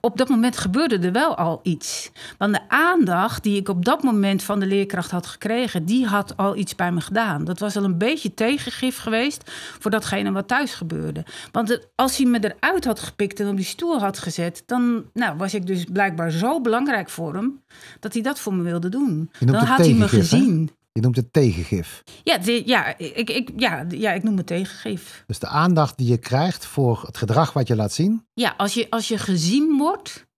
op 0.00 0.16
dat 0.16 0.28
moment 0.28 0.56
gebeurde 0.56 0.98
er 0.98 1.12
wel 1.12 1.36
al 1.36 1.60
iets. 1.62 2.10
Want 2.38 2.52
de 2.52 2.68
aandacht 2.68 3.42
die 3.42 3.56
ik 3.56 3.68
op 3.68 3.84
dat 3.84 4.02
moment 4.02 4.42
van 4.42 4.60
de 4.60 4.66
leerkracht 4.66 5.10
had 5.10 5.26
gekregen, 5.26 5.84
die 5.84 6.06
had 6.06 6.36
al 6.36 6.56
iets 6.56 6.74
bij 6.74 6.92
me 6.92 7.00
gedaan. 7.00 7.44
Dat 7.44 7.58
was 7.58 7.76
al 7.76 7.84
een 7.84 7.98
beetje 7.98 8.34
tegengif 8.34 8.98
geweest 8.98 9.50
voor 9.78 9.90
datgene 9.90 10.32
wat 10.32 10.48
thuis 10.48 10.74
gebeurde. 10.74 11.24
Want 11.52 11.88
als 11.94 12.16
hij 12.16 12.26
me 12.26 12.54
eruit 12.56 12.84
had 12.84 13.00
gepikt 13.00 13.40
en 13.40 13.48
op 13.48 13.56
die 13.56 13.64
stoel 13.64 13.98
had 13.98 14.18
gezet, 14.18 14.62
dan 14.66 15.04
nou, 15.12 15.36
was 15.36 15.54
ik 15.54 15.66
dus 15.66 15.84
blijkbaar 15.84 16.30
zo 16.30 16.60
belangrijk 16.60 17.10
voor 17.10 17.34
hem 17.34 17.62
dat 18.00 18.12
hij 18.12 18.22
dat 18.22 18.38
voor 18.38 18.54
me 18.54 18.62
wilde 18.62 18.88
doen. 18.88 19.30
Dan 19.38 19.54
had 19.54 19.78
hij 19.78 19.94
me 19.94 20.08
gezien. 20.08 20.70
Hè? 20.74 20.80
Je 20.92 21.00
noemt 21.00 21.16
het 21.16 21.32
tegengif. 21.32 22.02
Ja, 22.22 22.38
de, 22.38 22.62
ja, 22.66 22.98
ik, 22.98 23.30
ik, 23.30 23.50
ja, 23.56 23.84
ja, 23.88 24.12
ik 24.12 24.22
noem 24.22 24.36
het 24.36 24.46
tegengif. 24.46 25.24
Dus 25.26 25.38
de 25.38 25.46
aandacht 25.46 25.96
die 25.98 26.08
je 26.08 26.18
krijgt 26.18 26.66
voor 26.66 27.02
het 27.06 27.16
gedrag 27.16 27.52
wat 27.52 27.68
je 27.68 27.76
laat 27.76 27.92
zien. 27.92 28.26
Ja, 28.34 28.54
als 28.56 28.74
je, 28.74 28.90
als 28.90 29.08
je 29.08 29.18
gezien 29.18 29.76
wordt. 29.78 30.30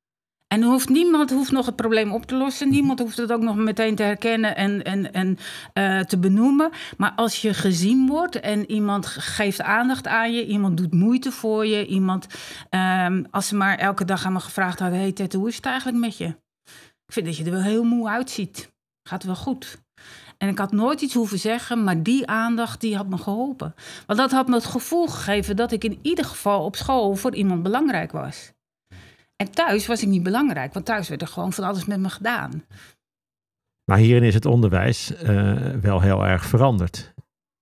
En 0.46 0.62
hoeft, 0.62 0.88
niemand 0.88 1.30
hoeft 1.30 1.50
nog 1.50 1.66
het 1.66 1.76
probleem 1.76 2.12
op 2.12 2.26
te 2.26 2.36
lossen. 2.36 2.70
Niemand 2.70 2.98
hoeft 2.98 3.16
het 3.16 3.32
ook 3.32 3.40
nog 3.40 3.56
meteen 3.56 3.94
te 3.94 4.02
herkennen 4.02 4.56
en, 4.56 4.84
en, 4.84 5.12
en 5.12 5.38
uh, 5.74 6.00
te 6.00 6.18
benoemen. 6.18 6.70
Maar 6.96 7.12
als 7.16 7.42
je 7.42 7.54
gezien 7.54 8.06
wordt 8.06 8.40
en 8.40 8.70
iemand 8.70 9.06
geeft 9.06 9.60
aandacht 9.60 10.06
aan 10.06 10.32
je, 10.32 10.46
iemand 10.46 10.76
doet 10.76 10.92
moeite 10.92 11.32
voor 11.32 11.66
je, 11.66 11.86
iemand, 11.86 12.26
um, 12.70 13.26
als 13.30 13.48
ze 13.48 13.56
maar 13.56 13.78
elke 13.78 14.04
dag 14.04 14.24
aan 14.24 14.32
me 14.32 14.40
gevraagd 14.40 14.78
hadden: 14.78 14.98
Hey 14.98 15.12
Ted, 15.12 15.32
hoe 15.32 15.48
is 15.48 15.56
het 15.56 15.66
eigenlijk 15.66 15.98
met 15.98 16.16
je? 16.16 16.26
Ik 17.06 17.12
vind 17.12 17.26
dat 17.26 17.36
je 17.36 17.44
er 17.44 17.50
wel 17.50 17.62
heel 17.62 17.84
moe 17.84 18.08
uitziet. 18.08 18.72
Gaat 19.08 19.22
wel 19.22 19.36
goed. 19.36 19.83
En 20.44 20.50
ik 20.50 20.58
had 20.58 20.72
nooit 20.72 21.00
iets 21.00 21.14
hoeven 21.14 21.38
zeggen, 21.38 21.84
maar 21.84 22.02
die 22.02 22.26
aandacht 22.26 22.80
die 22.80 22.96
had 22.96 23.08
me 23.08 23.18
geholpen. 23.18 23.74
Want 24.06 24.18
dat 24.18 24.30
had 24.30 24.48
me 24.48 24.54
het 24.54 24.64
gevoel 24.64 25.06
gegeven 25.06 25.56
dat 25.56 25.72
ik 25.72 25.84
in 25.84 25.98
ieder 26.02 26.24
geval 26.24 26.64
op 26.64 26.76
school 26.76 27.14
voor 27.14 27.34
iemand 27.34 27.62
belangrijk 27.62 28.12
was. 28.12 28.52
En 29.36 29.50
thuis 29.50 29.86
was 29.86 30.02
ik 30.02 30.08
niet 30.08 30.22
belangrijk, 30.22 30.72
want 30.72 30.86
thuis 30.86 31.08
werd 31.08 31.22
er 31.22 31.28
gewoon 31.28 31.52
van 31.52 31.64
alles 31.64 31.84
met 31.84 32.00
me 32.00 32.08
gedaan. 32.08 32.64
Maar 33.84 33.98
hierin 33.98 34.22
is 34.22 34.34
het 34.34 34.44
onderwijs 34.44 35.12
uh, 35.22 35.68
wel 35.80 36.00
heel 36.00 36.26
erg 36.26 36.44
veranderd. 36.44 37.14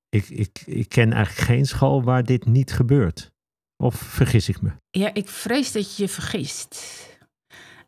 Ik, 0.09 0.29
ik, 0.29 0.62
ik 0.67 0.89
ken 0.89 1.12
eigenlijk 1.12 1.49
geen 1.49 1.67
school 1.67 2.03
waar 2.03 2.25
dit 2.25 2.47
niet 2.47 2.73
gebeurt. 2.73 3.33
Of 3.77 3.95
vergis 3.95 4.49
ik 4.49 4.62
me? 4.62 4.71
Ja, 4.91 5.15
ik 5.15 5.29
vrees 5.29 5.73
dat 5.73 5.97
je 5.97 6.03
je 6.03 6.09
vergist. 6.09 6.81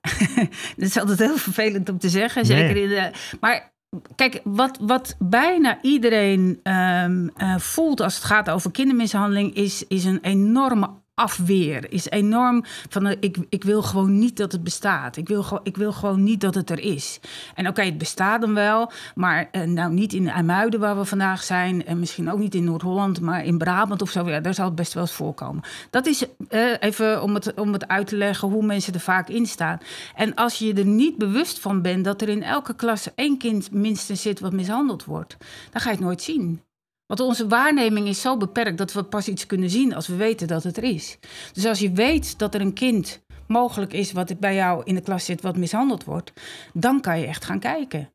dat 0.77 0.87
is 0.89 0.99
altijd 0.99 1.19
heel 1.19 1.37
vervelend 1.37 1.89
om 1.89 1.99
te 1.99 2.09
zeggen. 2.09 2.47
Zeker 2.47 2.77
in 2.77 2.89
de, 2.89 3.11
maar 3.41 3.74
Kijk, 4.15 4.41
wat, 4.45 4.79
wat 4.81 5.17
bijna 5.19 5.79
iedereen 5.83 6.61
um, 6.63 7.31
uh, 7.37 7.59
voelt 7.59 8.01
als 8.01 8.15
het 8.15 8.25
gaat 8.25 8.51
over 8.51 8.71
kindermishandeling, 8.71 9.55
is, 9.55 9.87
is 9.87 10.05
een 10.05 10.19
enorme 10.23 10.91
afweer. 11.15 11.93
Is 11.93 12.11
enorm 12.11 12.65
van 12.89 13.07
eh, 13.07 13.17
ik, 13.21 13.37
ik 13.49 13.65
wil 13.65 13.83
gewoon 13.83 14.19
niet 14.19 14.37
dat 14.37 14.53
het 14.53 14.65
bestaat. 14.65 15.17
Ik 15.17 15.29
wil, 15.29 15.61
ik 15.63 15.77
wil 15.77 15.93
gewoon 15.93 16.23
niet 16.23 16.41
dat 16.41 16.55
het 16.55 16.71
er 16.71 16.81
is. 16.81 17.21
En 17.55 17.69
oké, 17.69 17.83
het 17.83 17.99
bestaat 17.99 18.41
dan 18.41 18.55
wel, 18.55 18.91
maar 19.15 19.49
uh, 19.53 19.63
nou 19.63 19.93
niet 19.93 20.13
in 20.13 20.29
IJmuiden 20.29 20.81
waar 20.81 20.97
we 20.97 21.05
vandaag 21.05 21.43
zijn. 21.43 21.87
En 21.87 21.99
misschien 21.99 22.31
ook 22.31 22.39
niet 22.39 22.55
in 22.55 22.65
Noord-Holland, 22.65 23.21
maar 23.21 23.45
in 23.45 23.59
Brabant 23.59 24.03
of 24.03 24.11
zo. 24.11 24.41
Daar 24.41 24.55
zal 24.55 24.65
het 24.65 24.75
best 24.75 24.93
wel 24.93 25.03
eens 25.03 25.13
voorkomen. 25.13 25.63
Dat 25.91 26.07
is 26.07 26.25
uh, 26.51 26.75
even 26.81 27.23
om 27.23 27.35
het, 27.35 27.55
om 27.55 27.73
het 27.73 27.89
uit 27.89 28.07
te 28.07 28.17
leggen 28.17 28.49
hoe 28.49 28.65
mensen 28.65 28.95
er 28.95 29.01
vaak 29.01 29.29
in 29.29 29.47
staan. 29.47 29.79
En 30.15 30.35
als 30.35 30.59
je 30.59 30.75
er 30.75 30.87
niet 30.87 31.19
bewust 31.19 31.59
van 31.59 31.83
bent 31.83 32.05
dat 32.05 32.23
er 32.23 32.29
in 32.29 32.43
elke 32.43 32.75
klas 32.75 33.15
één 33.15 33.39
kind 33.39 33.71
minstens 33.71 34.23
zit 34.23 34.41
wat 34.41 34.53
mishandeld 34.53 35.05
wordt, 35.05 35.37
dan 35.71 35.81
ga 35.81 35.91
je 35.91 35.97
het 35.97 36.05
nooit 36.05 36.23
zien. 36.23 36.64
Want 37.07 37.21
onze 37.21 37.49
waarneming 37.49 38.09
is 38.09 38.21
zo 38.21 38.37
beperkt 38.37 38.79
dat 38.79 38.93
we 38.93 39.03
pas 39.03 39.29
iets 39.29 39.47
kunnen 39.47 39.71
zien 39.71 39.95
als 39.95 40.07
we 40.07 40.17
weten 40.17 40.47
dat 40.47 40.63
het 40.63 40.77
er 40.77 40.85
is. 40.85 41.19
Dus 41.53 41.67
als 41.67 41.79
je 41.79 41.93
weet 41.93 42.39
dat 42.39 42.55
er 42.55 42.61
een 42.61 42.73
kind 42.73 43.23
mogelijk 43.47 43.93
is 43.93 44.13
wat 44.13 44.41
bij 44.41 44.55
jou 44.55 44.83
in 44.85 44.95
de 44.95 45.01
klas 45.01 45.25
zit 45.25 45.41
wat 45.41 45.57
mishandeld 45.57 46.05
wordt, 46.05 46.33
dan 46.73 47.01
kan 47.01 47.21
je 47.21 47.27
echt 47.27 47.45
gaan 47.45 47.59
kijken. 47.59 48.13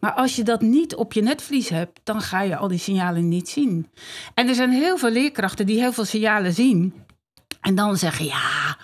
Maar 0.00 0.12
als 0.12 0.36
je 0.36 0.42
dat 0.42 0.60
niet 0.60 0.94
op 0.94 1.12
je 1.12 1.22
netvlies 1.22 1.68
hebt, 1.68 2.00
dan 2.04 2.20
ga 2.20 2.42
je 2.42 2.56
al 2.56 2.68
die 2.68 2.78
signalen 2.78 3.28
niet 3.28 3.48
zien. 3.48 3.90
En 4.34 4.48
er 4.48 4.54
zijn 4.54 4.70
heel 4.70 4.98
veel 4.98 5.10
leerkrachten 5.10 5.66
die 5.66 5.80
heel 5.80 5.92
veel 5.92 6.04
signalen 6.04 6.52
zien. 6.52 6.94
En 7.60 7.74
dan 7.74 7.96
zeggen, 7.96 8.24
ja, 8.24 8.78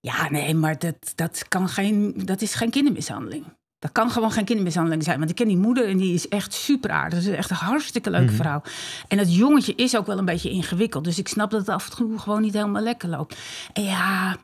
ja 0.00 0.30
nee, 0.30 0.54
maar 0.54 0.78
dat, 0.78 1.12
dat, 1.14 1.48
kan 1.48 1.68
geen, 1.68 2.14
dat 2.24 2.42
is 2.42 2.54
geen 2.54 2.70
kindermishandeling. 2.70 3.44
Dat 3.82 3.92
kan 3.92 4.10
gewoon 4.10 4.32
geen 4.32 4.44
kindermishandeling 4.44 5.02
zijn. 5.02 5.18
Want 5.18 5.30
ik 5.30 5.36
ken 5.36 5.48
die 5.48 5.56
moeder 5.56 5.88
en 5.88 5.96
die 5.96 6.14
is 6.14 6.28
echt 6.28 6.52
super 6.52 6.90
aardig. 6.90 7.18
Dat 7.18 7.28
is 7.28 7.36
echt 7.36 7.50
een 7.50 7.56
hartstikke 7.56 8.10
leuke 8.10 8.32
Mhm. 8.32 8.34
vrouw. 8.42 8.62
En 9.08 9.16
dat 9.16 9.34
jongetje 9.34 9.74
is 9.74 9.96
ook 9.96 10.06
wel 10.06 10.18
een 10.18 10.24
beetje 10.24 10.50
ingewikkeld. 10.50 11.04
Dus 11.04 11.18
ik 11.18 11.28
snap 11.28 11.50
dat 11.50 11.60
het 11.60 11.68
af 11.68 11.90
en 11.90 11.96
toe 11.96 12.18
gewoon 12.18 12.40
niet 12.42 12.52
helemaal 12.52 12.82
lekker 12.82 13.08
loopt. 13.08 13.36
En 13.72 13.82
ja, 13.82 14.36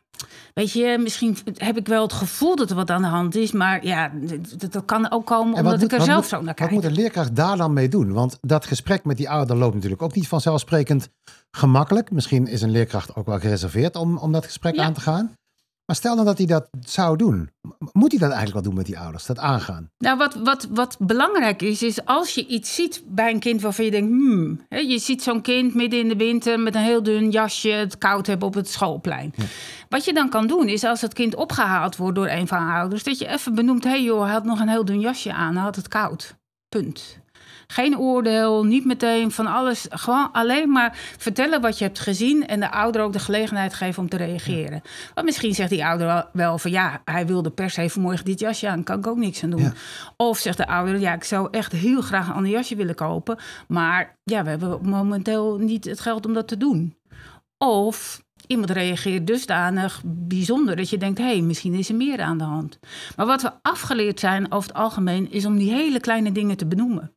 weet 0.54 0.72
je, 0.72 0.98
misschien 1.02 1.36
heb 1.54 1.76
ik 1.76 1.86
wel 1.86 2.02
het 2.02 2.12
gevoel 2.12 2.56
dat 2.56 2.70
er 2.70 2.76
wat 2.76 2.90
aan 2.90 3.02
de 3.02 3.08
hand 3.08 3.34
is. 3.36 3.52
Maar 3.52 3.84
ja, 3.86 4.12
dat, 4.58 4.72
dat 4.72 4.84
kan 4.84 5.10
ook 5.10 5.26
komen 5.26 5.52
En 5.56 5.58
omdat 5.64 5.72
wat 5.74 5.82
ik 5.82 5.90
er 5.92 5.96
wat 5.98 6.06
zelf 6.06 6.20
moet- 6.20 6.28
zo 6.28 6.36
naar 6.36 6.44
Wat 6.46 6.54
kijk. 6.54 6.70
moet 6.70 6.84
een 6.84 6.92
leerkracht 6.92 7.36
daar 7.36 7.56
dan 7.56 7.72
mee 7.72 7.88
doen? 7.88 8.12
Want 8.12 8.38
dat 8.40 8.66
gesprek 8.66 9.04
met 9.04 9.16
die 9.16 9.30
ouder 9.30 9.56
loopt 9.56 9.74
natuurlijk 9.74 10.02
ook 10.02 10.14
niet 10.14 10.28
vanzelfsprekend 10.28 11.08
gemakkelijk. 11.56 12.10
Misschien 12.10 12.46
is 12.46 12.62
een 12.62 12.70
leerkracht 12.70 13.16
ook 13.16 13.26
wel 13.26 13.38
gereserveerd 13.38 13.96
om, 13.96 14.16
om 14.18 14.32
dat 14.32 14.44
gesprek 14.44 14.74
Ja. 14.74 14.84
aan 14.84 14.92
te 14.92 15.00
gaan. 15.00 15.32
Maar 15.88 15.96
stel 15.96 16.14
nou 16.14 16.26
dat 16.26 16.38
hij 16.38 16.46
dat 16.46 16.68
zou 16.80 17.16
doen. 17.16 17.50
Moet 17.92 18.10
hij 18.10 18.20
dat 18.20 18.30
eigenlijk 18.30 18.52
wel 18.52 18.62
doen 18.62 18.74
met 18.74 18.86
die 18.86 18.98
ouders? 18.98 19.26
Dat 19.26 19.38
aangaan? 19.38 19.90
Nou, 19.98 20.18
wat, 20.18 20.34
wat, 20.34 20.68
wat 20.70 20.96
belangrijk 21.00 21.62
is, 21.62 21.82
is 21.82 22.04
als 22.04 22.34
je 22.34 22.46
iets 22.46 22.74
ziet 22.74 23.02
bij 23.06 23.30
een 23.30 23.38
kind 23.38 23.60
waarvan 23.60 23.84
je 23.84 23.90
denkt, 23.90 24.08
hmm, 24.10 24.60
hè, 24.68 24.78
je 24.78 24.98
ziet 24.98 25.22
zo'n 25.22 25.40
kind 25.40 25.74
midden 25.74 26.00
in 26.00 26.08
de 26.08 26.16
winter 26.16 26.60
met 26.60 26.74
een 26.74 26.82
heel 26.82 27.02
dun 27.02 27.30
jasje 27.30 27.68
het 27.68 27.98
koud 27.98 28.26
hebben 28.26 28.48
op 28.48 28.54
het 28.54 28.68
schoolplein. 28.68 29.34
Wat 29.88 30.04
je 30.04 30.12
dan 30.12 30.28
kan 30.28 30.46
doen, 30.46 30.68
is 30.68 30.84
als 30.84 31.00
het 31.00 31.12
kind 31.12 31.34
opgehaald 31.34 31.96
wordt 31.96 32.16
door 32.16 32.28
een 32.28 32.46
van 32.46 32.66
de 32.66 32.72
ouders, 32.72 33.02
dat 33.02 33.18
je 33.18 33.28
even 33.28 33.54
benoemt, 33.54 33.84
hé 33.84 33.90
hey 33.90 34.02
joh, 34.02 34.22
hij 34.22 34.32
had 34.32 34.44
nog 34.44 34.60
een 34.60 34.68
heel 34.68 34.84
dun 34.84 35.00
jasje 35.00 35.32
aan, 35.32 35.54
hij 35.54 35.64
had 35.64 35.76
het 35.76 35.88
koud. 35.88 36.36
Punt. 36.68 37.18
Geen 37.72 37.98
oordeel, 37.98 38.64
niet 38.64 38.84
meteen 38.84 39.30
van 39.30 39.46
alles. 39.46 39.86
Gewoon 39.90 40.32
alleen 40.32 40.70
maar 40.70 40.98
vertellen 41.18 41.60
wat 41.60 41.78
je 41.78 41.84
hebt 41.84 41.98
gezien 41.98 42.46
en 42.46 42.60
de 42.60 42.70
ouder 42.70 43.02
ook 43.02 43.12
de 43.12 43.18
gelegenheid 43.18 43.74
geven 43.74 44.02
om 44.02 44.08
te 44.08 44.16
reageren. 44.16 44.82
Want 45.14 45.26
misschien 45.26 45.54
zegt 45.54 45.70
die 45.70 45.84
ouder 45.84 46.06
wel, 46.06 46.24
wel 46.32 46.58
van 46.58 46.70
ja, 46.70 47.02
hij 47.04 47.26
wilde 47.26 47.50
per 47.50 47.70
se 47.70 47.90
vanmorgen 47.90 48.24
dit 48.24 48.40
jasje 48.40 48.68
aan, 48.68 48.82
kan 48.82 48.98
ik 48.98 49.06
ook 49.06 49.16
niks 49.16 49.42
aan 49.42 49.50
doen. 49.50 49.60
Ja. 49.60 49.72
Of 50.16 50.38
zegt 50.38 50.56
de 50.56 50.66
ouder, 50.66 50.98
ja, 50.98 51.14
ik 51.14 51.24
zou 51.24 51.48
echt 51.50 51.72
heel 51.72 52.00
graag 52.00 52.28
een 52.28 52.34
ander 52.34 52.50
jasje 52.50 52.76
willen 52.76 52.94
kopen, 52.94 53.38
maar 53.68 54.18
ja, 54.24 54.42
we 54.42 54.50
hebben 54.50 54.78
momenteel 54.82 55.58
niet 55.58 55.84
het 55.84 56.00
geld 56.00 56.26
om 56.26 56.34
dat 56.34 56.48
te 56.48 56.56
doen. 56.56 56.96
Of 57.58 58.22
iemand 58.46 58.70
reageert 58.70 59.26
dusdanig 59.26 60.02
bijzonder 60.04 60.76
dat 60.76 60.90
je 60.90 60.98
denkt, 60.98 61.18
hé, 61.18 61.24
hey, 61.24 61.40
misschien 61.40 61.74
is 61.74 61.88
er 61.88 61.94
meer 61.94 62.20
aan 62.20 62.38
de 62.38 62.44
hand. 62.44 62.78
Maar 63.16 63.26
wat 63.26 63.42
we 63.42 63.52
afgeleerd 63.62 64.20
zijn 64.20 64.52
over 64.52 64.68
het 64.68 64.78
algemeen, 64.78 65.30
is 65.30 65.46
om 65.46 65.58
die 65.58 65.72
hele 65.72 66.00
kleine 66.00 66.32
dingen 66.32 66.56
te 66.56 66.66
benoemen. 66.66 67.12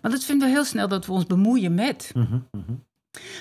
Want 0.00 0.14
dat 0.14 0.24
vinden 0.24 0.48
we 0.48 0.54
heel 0.54 0.64
snel 0.64 0.88
dat 0.88 1.06
we 1.06 1.12
ons 1.12 1.26
bemoeien 1.26 1.74
met. 1.74 2.12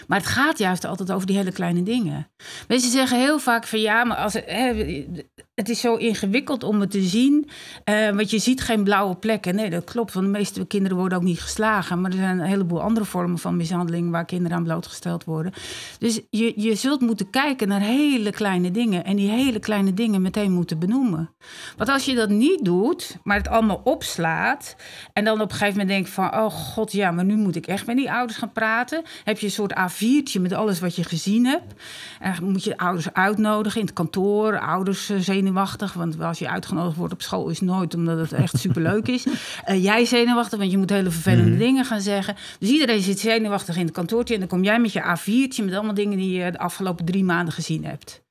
Maar 0.07 0.17
het 0.19 0.27
gaat 0.27 0.57
juist 0.57 0.85
altijd 0.85 1.11
over 1.11 1.27
die 1.27 1.37
hele 1.37 1.51
kleine 1.51 1.83
dingen. 1.83 2.27
Mensen 2.67 2.91
zeggen 2.91 3.19
heel 3.19 3.39
vaak 3.39 3.67
van 3.67 3.79
ja, 3.79 4.03
maar 4.03 4.17
als 4.17 4.33
hè, 4.33 5.05
het 5.55 5.69
is 5.69 5.79
zo 5.79 5.95
ingewikkeld 5.95 6.63
om 6.63 6.79
het 6.79 6.91
te 6.91 7.01
zien. 7.01 7.49
eh, 7.83 8.09
want 8.09 8.29
je 8.29 8.39
ziet 8.39 8.61
geen 8.61 8.83
blauwe 8.83 9.15
plekken. 9.15 9.55
Nee, 9.55 9.69
dat 9.69 9.83
klopt. 9.83 10.13
Want 10.13 10.25
de 10.25 10.31
meeste 10.31 10.65
kinderen 10.65 10.97
worden 10.97 11.17
ook 11.17 11.23
niet 11.23 11.41
geslagen. 11.41 12.01
Maar 12.01 12.11
er 12.11 12.17
zijn 12.17 12.39
een 12.39 12.45
heleboel 12.45 12.81
andere 12.81 13.05
vormen 13.05 13.37
van 13.37 13.57
mishandeling 13.57 14.11
waar 14.11 14.25
kinderen 14.25 14.57
aan 14.57 14.63
blootgesteld 14.63 15.23
worden. 15.23 15.53
Dus 15.99 16.19
je, 16.29 16.53
je 16.55 16.75
zult 16.75 17.01
moeten 17.01 17.29
kijken 17.29 17.67
naar 17.67 17.79
hele 17.79 18.31
kleine 18.31 18.71
dingen. 18.71 19.05
En 19.05 19.15
die 19.15 19.29
hele 19.29 19.59
kleine 19.59 19.93
dingen 19.93 20.21
meteen 20.21 20.51
moeten 20.51 20.79
benoemen. 20.79 21.29
Want 21.77 21.89
als 21.89 22.05
je 22.05 22.15
dat 22.15 22.29
niet 22.29 22.65
doet, 22.65 23.17
maar 23.23 23.37
het 23.37 23.47
allemaal 23.47 23.81
opslaat. 23.83 24.75
En 25.13 25.23
dan 25.23 25.41
op 25.41 25.51
een 25.51 25.57
gegeven 25.57 25.79
moment 25.79 25.89
denk 25.89 26.07
van, 26.07 26.33
oh 26.33 26.51
god, 26.51 26.91
ja, 26.91 27.11
maar 27.11 27.25
nu 27.25 27.35
moet 27.35 27.55
ik 27.55 27.67
echt 27.67 27.85
met 27.85 27.97
die 27.97 28.11
ouders 28.11 28.37
gaan 28.37 28.51
praten. 28.51 29.03
Heb 29.23 29.39
je 29.39 29.45
een 29.45 29.51
soort 29.51 29.73
A4'tje 29.73 30.41
met 30.41 30.53
alles 30.53 30.79
wat 30.79 30.95
je 30.95 31.03
gezien 31.03 31.45
hebt. 31.45 31.73
En 32.19 32.35
dan 32.39 32.51
moet 32.51 32.63
je 32.63 32.77
ouders 32.77 33.13
uitnodigen 33.13 33.79
in 33.79 33.85
het 33.85 33.95
kantoor. 33.95 34.59
Ouders 34.59 35.09
eh, 35.09 35.19
zenuwachtig, 35.45 35.93
want 35.93 36.21
als 36.21 36.39
je 36.39 36.49
uitgenodigd 36.49 36.97
wordt 36.97 37.13
op 37.13 37.21
school 37.21 37.49
is 37.49 37.61
nooit 37.61 37.93
omdat 37.93 38.17
het 38.17 38.33
echt 38.33 38.59
superleuk 38.59 39.07
is. 39.07 39.25
Eh, 39.65 39.83
jij 39.83 40.05
zenuwachtig, 40.05 40.59
want 40.59 40.71
je 40.71 40.77
moet 40.77 40.89
hele 40.89 41.11
vervelende 41.11 41.57
dingen 41.57 41.85
gaan 41.85 42.01
zeggen. 42.01 42.35
Dus 42.59 42.69
iedereen 42.69 43.01
zit 43.01 43.19
zenuwachtig 43.19 43.77
in 43.77 43.85
het 43.85 43.93
kantoortje. 43.93 44.33
En 44.33 44.39
dan 44.39 44.49
kom 44.49 44.63
jij 44.63 44.79
met 44.79 44.93
je 44.93 45.01
A4'tje 45.01 45.63
met 45.63 45.73
allemaal 45.73 45.93
dingen 45.93 46.17
die 46.17 46.37
je 46.37 46.51
de 46.51 46.57
afgelopen 46.57 47.05
drie 47.05 47.23
maanden 47.23 47.53
gezien 47.53 47.85
hebt. 47.85 48.23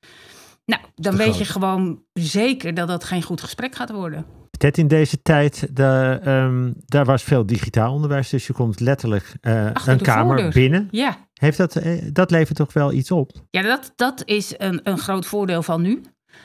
Nou, 0.64 0.83
dan 0.94 1.16
weet 1.16 1.38
je 1.38 1.44
gewoon 1.44 2.02
zeker 2.12 2.75
dat 2.75 2.88
dat 2.88 3.04
geen 3.04 3.23
goed 3.23 3.40
gesprek 3.40 3.75
gaat 3.75 3.90
worden. 3.90 4.26
Ted, 4.59 4.78
in 4.78 4.88
deze 4.88 5.23
tijd, 5.23 5.76
de, 5.76 6.21
ehm, 6.23 6.73
daar 6.87 7.04
was 7.04 7.23
veel 7.23 7.47
digitaal 7.47 7.92
onderwijs. 7.92 8.30
Dus 8.30 8.47
je 8.47 8.52
komt 8.52 8.80
letterlijk 8.80 9.35
eh, 9.40 9.71
een 9.87 10.00
kamer 10.00 10.26
voordeur. 10.26 10.52
binnen. 10.52 10.88
Ja, 10.90 11.16
Heeft 11.35 11.59
dat, 11.59 11.76
eh, 11.76 12.02
dat 12.12 12.30
levert 12.30 12.56
toch 12.56 12.73
wel 12.73 12.92
iets 12.92 13.11
op? 13.11 13.30
Ja, 13.50 13.62
dat, 13.62 13.92
dat 13.97 14.23
is 14.25 14.54
een, 14.56 14.80
een 14.83 14.99
groot 14.99 15.26
voordeel 15.26 15.62
van 15.62 15.83
nu. 15.83 16.00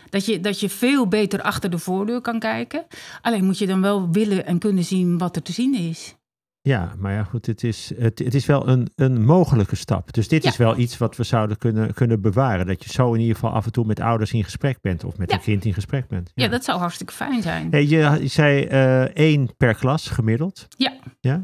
Dat 0.10 0.26
je, 0.26 0.40
dat 0.40 0.60
je 0.60 0.70
veel 0.70 1.08
beter 1.08 1.42
achter 1.42 1.70
de 1.70 1.78
voordeur 1.78 2.22
kan 2.22 2.40
kijken. 2.40 2.86
Alleen 3.22 3.46
moet 3.46 3.58
je 3.58 3.68
dan 3.68 3.82
wel 3.82 4.12
willen 4.12 4.46
en 4.46 4.60
kunnen 4.60 4.84
zien 4.84 5.18
wat 5.18 5.36
er 5.36 5.42
te 5.42 5.52
zien 5.52 5.76
is. 5.76 6.14
Ja, 6.62 6.94
maar 6.98 7.14
ja, 7.14 7.24
goed, 7.24 7.46
het 7.46 7.64
is, 7.64 7.92
het, 7.98 8.20
het 8.20 8.34
is 8.36 8.46
wel 8.46 8.68
een, 8.68 8.88
een 8.96 9.26
mogelijke 9.26 9.76
stap. 9.76 10.14
Dus 10.14 10.28
dit 10.28 10.44
Ja. 10.44 10.50
is 10.50 10.58
wel 10.58 10.78
iets 10.78 10.98
wat 10.98 11.16
we 11.16 11.24
zouden 11.24 11.58
kunnen, 11.58 11.94
kunnen 11.94 12.22
bewaren. 12.22 12.66
Dat 12.68 12.84
je 12.84 12.90
zo 12.90 13.14
in 13.14 13.20
ieder 13.20 13.36
geval 13.36 13.52
af 13.52 13.66
en 13.66 13.72
toe 13.72 13.86
met 13.86 14.00
ouders 14.00 14.34
in 14.34 14.44
gesprek 14.44 14.82
bent. 14.82 15.04
Of 15.04 15.18
met 15.18 15.30
Ja. 15.30 15.36
een 15.38 15.42
kind 15.42 15.66
in 15.66 15.74
gesprek 15.74 16.08
bent. 16.08 16.32
Ja, 16.36 16.48
dat 16.48 16.64
zou 16.64 16.80
hartstikke 16.80 17.14
fijn 17.14 17.42
zijn. 17.42 17.68
Hey, 17.72 17.86
je, 17.86 18.18
je 18.22 18.28
zei 18.28 18.64
eh, 18.64 19.02
één 19.02 19.56
per 19.58 19.74
klas 19.76 20.08
gemiddeld. 20.10 20.68
Ja. 20.78 20.94
ja. 21.20 21.42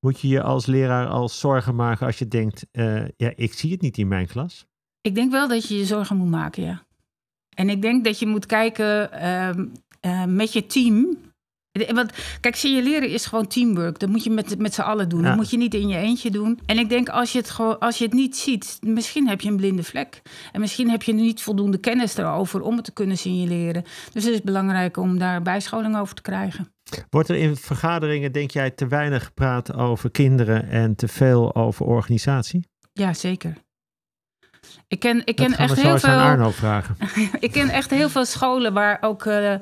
Moet 0.00 0.20
je 0.20 0.28
je 0.28 0.42
als 0.42 0.66
leraar 0.66 1.06
al 1.06 1.28
zorgen 1.28 1.74
maken 1.74 2.06
als 2.06 2.18
je 2.18 2.28
denkt, 2.28 2.66
eh, 2.70 3.08
ja, 3.16 3.32
ik 3.34 3.52
zie 3.52 3.72
het 3.72 3.80
niet 3.80 3.98
in 3.98 4.08
mijn 4.08 4.26
klas? 4.26 4.66
Ik 5.00 5.14
denk 5.14 5.30
wel 5.32 5.48
dat 5.48 5.68
je 5.68 5.76
je 5.76 5.84
zorgen 5.84 6.16
moet 6.16 6.30
maken, 6.30 6.62
ja. 6.62 6.82
En 7.54 7.68
ik 7.68 7.82
denk 7.82 8.04
dat 8.04 8.18
je 8.18 8.26
moet 8.26 8.46
kijken 8.46 9.12
ehm, 9.12 9.64
eh, 10.00 10.24
met 10.24 10.52
je 10.52 10.66
team. 10.66 11.18
Want 11.92 12.12
kijk, 12.40 12.56
signaleren 12.56 13.08
is 13.08 13.26
gewoon 13.26 13.46
teamwork. 13.46 13.98
Dat 13.98 14.08
moet 14.08 14.24
je 14.24 14.30
met, 14.30 14.58
met 14.58 14.74
z'n 14.74 14.80
allen 14.80 15.08
doen. 15.08 15.20
Ja. 15.20 15.26
Dat 15.26 15.36
moet 15.36 15.50
je 15.50 15.56
niet 15.56 15.74
in 15.74 15.88
je 15.88 15.96
eentje 15.96 16.30
doen. 16.30 16.58
En 16.66 16.78
ik 16.78 16.88
denk, 16.88 17.08
als 17.08 17.32
je, 17.32 17.38
het 17.38 17.50
gewoon, 17.50 17.78
als 17.78 17.98
je 17.98 18.04
het 18.04 18.12
niet 18.12 18.36
ziet, 18.36 18.78
misschien 18.80 19.28
heb 19.28 19.40
je 19.40 19.48
een 19.48 19.56
blinde 19.56 19.82
vlek. 19.82 20.22
En 20.52 20.60
misschien 20.60 20.90
heb 20.90 21.02
je 21.02 21.12
niet 21.12 21.42
voldoende 21.42 21.78
kennis 21.78 22.16
erover 22.16 22.60
om 22.60 22.76
het 22.76 22.84
te 22.84 22.92
kunnen 22.92 23.18
signaleren. 23.18 23.84
Dus 24.12 24.24
het 24.24 24.34
is 24.34 24.42
belangrijk 24.42 24.96
om 24.96 25.18
daar 25.18 25.42
bijscholing 25.42 25.96
over 25.96 26.14
te 26.14 26.22
krijgen. 26.22 26.72
Wordt 27.10 27.28
er 27.28 27.36
in 27.36 27.56
vergaderingen, 27.56 28.32
denk 28.32 28.50
jij, 28.50 28.70
te 28.70 28.86
weinig 28.86 29.24
gepraat 29.24 29.74
over 29.74 30.10
kinderen 30.10 30.68
en 30.68 30.94
te 30.94 31.08
veel 31.08 31.54
over 31.54 31.86
organisatie? 31.86 32.68
Ja, 32.92 33.14
zeker. 33.14 33.63
Ik 34.88 34.98
ken, 35.00 35.22
ik 35.24 35.36
ken 35.36 35.56
echt 35.56 35.80
heel 35.82 35.98
veel. 35.98 36.10
Arno 36.10 36.50
vragen. 36.50 36.96
Ik 37.40 37.52
ken 37.52 37.68
echt 37.68 37.90
heel 37.90 38.08
veel 38.08 38.24
scholen 38.24 38.72
waar 38.72 38.98
ook 39.00 39.26
eh, 39.26 39.52
eh, 39.52 39.60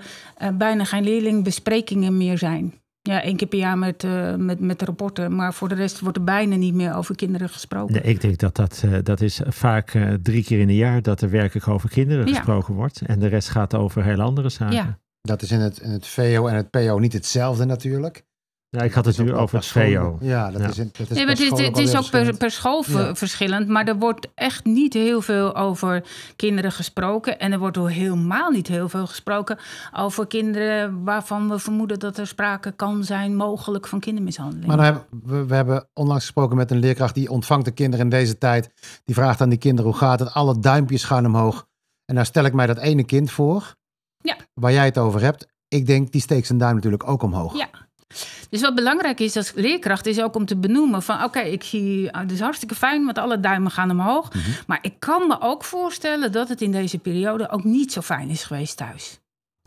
bijna 0.54 0.84
geen 0.84 1.04
leerlingbesprekingen 1.04 2.16
meer 2.16 2.38
zijn. 2.38 2.80
Ja, 3.02 3.22
één 3.22 3.36
keer 3.36 3.48
per 3.48 3.58
jaar 3.58 3.78
met, 3.78 4.04
eh, 4.04 4.34
met, 4.34 4.60
met 4.60 4.78
de 4.78 4.84
rapporten. 4.84 5.34
Maar 5.34 5.54
voor 5.54 5.68
de 5.68 5.74
rest 5.74 6.00
wordt 6.00 6.16
er 6.16 6.24
bijna 6.24 6.56
niet 6.56 6.74
meer 6.74 6.94
over 6.94 7.14
kinderen 7.14 7.48
gesproken. 7.48 7.92
Nee, 7.94 8.02
ik 8.02 8.20
denk 8.20 8.38
dat 8.38 8.56
dat, 8.56 8.82
eh, 8.84 8.98
dat 9.02 9.20
is 9.20 9.40
vaak 9.46 9.94
eh, 9.94 10.12
drie 10.22 10.44
keer 10.44 10.60
in 10.60 10.68
een 10.68 10.74
jaar 10.74 11.02
dat 11.02 11.20
er 11.20 11.30
werkelijk 11.30 11.68
over 11.68 11.88
kinderen 11.88 12.26
Ja. 12.26 12.34
gesproken 12.34 12.74
wordt. 12.74 13.00
En 13.06 13.18
de 13.18 13.26
rest 13.26 13.48
gaat 13.48 13.74
over 13.74 14.04
heel 14.04 14.20
andere 14.20 14.48
zaken. 14.48 14.74
Ja. 14.74 14.98
Dat 15.20 15.42
is 15.42 15.50
in 15.50 15.60
het, 15.60 15.78
in 15.78 15.90
het 15.90 16.06
VO 16.06 16.46
en 16.46 16.56
het 16.56 16.70
PO 16.70 16.98
niet 16.98 17.12
hetzelfde 17.12 17.64
natuurlijk. 17.64 18.24
Ja, 18.76 18.82
ik 18.82 18.92
had 18.92 19.04
het 19.04 19.18
nu 19.18 19.34
over 19.34 19.56
het. 19.56 19.66
VO. 19.66 20.18
Ja, 20.20 20.50
dat 20.50 20.60
Ja. 20.60 20.68
is, 20.68 20.78
in- 20.78 20.90
dat 20.92 21.10
is 21.10 21.16
Nee, 21.16 21.26
maar 21.26 21.34
per 21.34 21.44
het 21.44 21.52
is, 21.52 21.58
school 21.58 21.58
het 21.66 21.78
is 21.88 21.96
ook 21.96 22.10
per, 22.10 22.36
per 22.36 22.50
school 22.50 22.84
Ja. 22.86 23.14
verschillend. 23.14 23.68
Maar 23.68 23.86
er 23.86 23.98
wordt 23.98 24.28
echt 24.34 24.64
niet 24.64 24.92
heel 24.94 25.22
veel 25.22 25.56
over 25.56 26.04
kinderen 26.36 26.72
gesproken. 26.72 27.38
En 27.38 27.52
er 27.52 27.58
wordt 27.58 27.78
ook 27.78 27.90
helemaal 27.90 28.50
niet 28.50 28.66
heel 28.68 28.88
veel 28.88 29.06
gesproken 29.06 29.58
over 29.96 30.26
kinderen 30.26 31.04
waarvan 31.04 31.48
we 31.48 31.58
vermoeden 31.58 31.98
dat 31.98 32.18
er 32.18 32.26
sprake 32.26 32.72
kan 32.72 33.04
zijn, 33.04 33.36
mogelijk 33.36 33.86
van 33.88 34.00
kindermishandeling. 34.00 34.66
Maar 34.66 34.84
hebben, 34.84 35.04
we, 35.24 35.46
we 35.46 35.54
hebben 35.54 35.88
onlangs 35.94 36.24
gesproken 36.24 36.56
met 36.56 36.70
een 36.70 36.78
leerkracht 36.78 37.14
die 37.14 37.30
ontvangt 37.30 37.64
de 37.64 37.70
kinderen 37.72 38.04
in 38.04 38.10
deze 38.10 38.38
tijd. 38.38 38.70
Die 39.04 39.14
vraagt 39.14 39.40
aan 39.40 39.48
die 39.48 39.58
kinderen 39.58 39.90
hoe 39.90 40.00
gaat 40.00 40.20
het? 40.20 40.32
Alle 40.34 40.58
duimpjes 40.58 41.04
gaan 41.04 41.26
omhoog. 41.26 41.66
En 42.04 42.14
nou 42.14 42.26
stel 42.26 42.44
ik 42.44 42.52
mij 42.52 42.66
dat 42.66 42.78
ene 42.78 43.04
kind 43.04 43.30
voor, 43.30 43.74
Ja. 44.18 44.36
waar 44.54 44.72
jij 44.72 44.84
het 44.84 44.98
over 44.98 45.20
hebt. 45.20 45.46
Ik 45.68 45.86
denk, 45.86 46.12
die 46.12 46.20
steekt 46.20 46.46
zijn 46.46 46.58
duim 46.58 46.74
natuurlijk 46.74 47.08
ook 47.08 47.22
omhoog. 47.22 47.56
Ja. 47.58 47.68
Dus 48.52 48.60
wat 48.60 48.74
belangrijk 48.74 49.20
is 49.20 49.36
als 49.36 49.52
leerkracht, 49.54 50.06
is 50.06 50.20
ook 50.20 50.34
om 50.34 50.46
te 50.46 50.56
benoemen 50.56 51.02
van 51.02 51.24
oké, 51.24 51.40
ik 51.40 51.62
zie, 51.62 52.12
ah, 52.12 52.20
het 52.20 52.30
is 52.30 52.40
hartstikke 52.40 52.74
fijn, 52.74 53.04
want 53.04 53.18
alle 53.18 53.40
duimen 53.40 53.70
gaan 53.70 53.90
omhoog. 53.90 54.34
Mhm. 54.34 54.50
Maar 54.66 54.78
ik 54.82 54.94
kan 54.98 55.26
me 55.26 55.40
ook 55.40 55.64
voorstellen 55.64 56.32
dat 56.32 56.48
het 56.48 56.60
in 56.60 56.72
deze 56.72 56.98
periode 56.98 57.50
ook 57.50 57.64
niet 57.64 57.92
zo 57.92 58.00
fijn 58.00 58.28
is 58.28 58.44
geweest 58.44 58.76
thuis. 58.76 59.21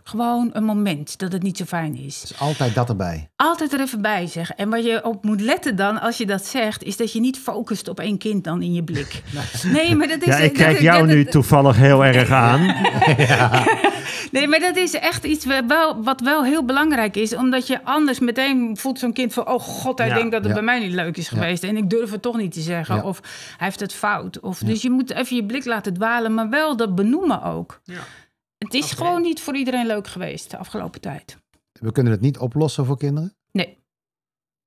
Gewoon 0.07 0.50
een 0.53 0.63
moment 0.63 1.19
dat 1.19 1.31
het 1.31 1.43
niet 1.43 1.57
zo 1.57 1.65
fijn 1.65 1.95
is. 1.97 2.21
Dus 2.21 2.39
altijd 2.39 2.75
dat 2.75 2.89
erbij. 2.89 3.29
Altijd 3.35 3.74
er 3.74 3.79
even 3.81 4.01
bij 4.01 4.27
zeggen. 4.27 4.55
En 4.57 4.69
wat 4.69 4.83
je 4.85 5.03
op 5.05 5.24
moet 5.24 5.41
letten 5.41 5.75
dan, 5.75 6.01
als 6.01 6.17
je 6.17 6.25
dat 6.25 6.45
zegt, 6.45 6.83
is 6.83 6.97
dat 6.97 7.12
je 7.13 7.19
niet 7.19 7.38
focust 7.39 7.88
op 7.88 8.00
één 8.00 8.17
kind 8.17 8.43
dan 8.43 8.62
in 8.62 8.74
je 8.74 8.83
blik. 8.83 9.21
Nee, 9.63 9.95
maar 9.95 10.07
dat 10.07 10.21
is... 10.21 10.27
Ja, 10.27 10.35
ik 10.38 10.50
dat- 10.50 10.57
kijk 10.57 10.74
dat- 10.74 10.81
jou 10.83 11.07
dat- 11.07 11.15
nu 11.15 11.25
toevallig 11.25 11.75
heel 11.75 12.05
erg 12.05 12.29
aan. 12.47 12.62
Nee, 14.31 14.47
maar 14.47 14.59
dat 14.59 14.75
is 14.77 14.93
echt 14.93 15.24
iets 15.24 15.45
wel, 15.67 16.03
wat 16.03 16.21
wel 16.21 16.43
heel 16.43 16.65
belangrijk 16.65 17.15
is. 17.15 17.35
Omdat 17.35 17.67
je 17.67 17.83
anders 17.83 18.19
meteen 18.19 18.77
voelt 18.77 19.00
zo'n 19.00 19.13
kind 19.13 19.33
van... 19.33 19.47
oh 19.47 19.59
god, 19.59 19.97
hij 19.97 20.07
Ja, 20.07 20.13
denkt 20.15 20.31
dat 20.31 20.39
het 20.39 20.50
ja. 20.50 20.53
bij 20.55 20.63
mij 20.63 20.79
niet 20.79 20.93
leuk 20.93 21.17
is 21.17 21.29
Ja. 21.29 21.38
geweest. 21.38 21.63
En 21.63 21.77
ik 21.77 21.89
durf 21.89 22.12
het 22.12 22.21
toch 22.21 22.38
niet 22.38 22.51
te 22.53 22.62
zeggen. 22.62 22.95
Ja. 22.95 23.01
Of 23.03 23.21
hij 23.57 23.67
heeft 23.67 23.79
het 23.79 23.93
fout. 23.93 24.39
Of, 24.39 24.59
Dus 24.59 24.81
je 24.81 24.89
moet 24.89 25.13
even 25.13 25.35
je 25.35 25.45
blik 25.45 25.65
laten 25.65 25.93
dwalen, 25.93 26.33
maar 26.33 26.50
wel 26.50 26.75
dat 26.77 26.95
benoemen 26.95 27.43
ook. 27.43 27.81
Het 28.65 28.74
is 28.84 28.91
gewoon 28.91 29.22
niet 29.22 29.41
voor 29.41 29.55
iedereen 29.55 29.86
leuk 29.88 30.07
geweest 30.07 30.51
de 30.51 30.57
afgelopen 30.57 31.01
tijd. 31.01 31.38
We 31.72 31.91
kunnen 31.91 32.12
het 32.12 32.22
niet 32.22 32.38
oplossen 32.38 32.86
voor 32.86 32.98
kinderen. 32.98 33.36
Nee. 33.51 33.77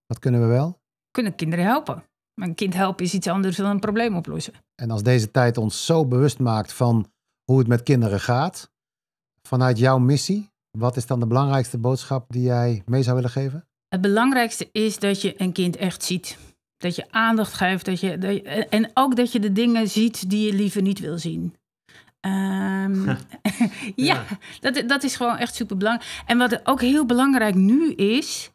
Wat 0.06 0.18
kunnen 0.18 0.40
we 0.40 0.46
wel? 0.46 0.80
Kunnen 1.10 1.34
kinderen 1.34 1.64
helpen. 1.64 2.04
Maar 2.34 2.48
een 2.48 2.54
kind 2.54 2.74
helpen 2.74 3.04
is 3.04 3.14
iets 3.14 3.26
anders 3.26 3.56
dan 3.56 3.70
een 3.70 3.80
probleem 3.80 4.16
oplossen. 4.16 4.52
En 4.74 4.90
als 4.90 5.02
deze 5.02 5.30
tijd 5.30 5.56
ons 5.56 5.84
zo 5.86 6.06
bewust 6.06 6.38
maakt 6.38 6.72
van 6.72 7.12
hoe 7.44 7.58
het 7.58 7.68
met 7.68 7.82
kinderen 7.82 8.20
gaat, 8.20 8.70
vanuit 9.42 9.78
jouw 9.78 9.98
missie, 9.98 10.50
wat 10.70 10.96
is 10.96 11.06
dan 11.06 11.20
de 11.20 11.26
belangrijkste 11.26 11.78
boodschap 11.78 12.24
die 12.32 12.42
jij 12.42 12.82
mee 12.86 13.02
zou 13.02 13.14
willen 13.16 13.30
geven? 13.30 13.68
Het 13.88 14.00
belangrijkste 14.00 14.68
is 14.72 14.98
dat 14.98 15.20
je 15.22 15.40
een 15.42 15.52
kind 15.52 15.76
echt 15.76 16.04
ziet. 16.04 16.38
Dat 16.76 16.96
je 16.96 17.10
aandacht 17.10 17.52
geeft. 17.52 17.84
Dat 17.84 18.00
je, 18.00 18.18
dat 18.18 18.34
je- 18.34 18.42
en 18.68 18.90
ook 18.94 19.16
dat 19.16 19.32
je 19.32 19.40
de 19.40 19.52
dingen 19.52 19.88
ziet 19.88 20.30
die 20.30 20.46
je 20.46 20.52
liever 20.52 20.82
niet 20.82 20.98
wil 20.98 21.18
zien. 21.18 21.54
Ehm, 22.20 23.06
ja, 23.06 23.16
Ja. 23.96 24.24
Dat, 24.60 24.88
dat 24.88 25.02
is 25.02 25.16
gewoon 25.16 25.36
echt 25.36 25.54
super 25.54 25.76
belangrijk. 25.76 26.10
En 26.26 26.38
wat 26.38 26.66
ook 26.66 26.80
heel 26.80 27.06
belangrijk 27.06 27.54
nu 27.54 27.92
is, 27.92 28.50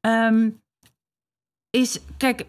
ehm, 0.00 0.50
is, 1.70 2.00
kijk, 2.16 2.46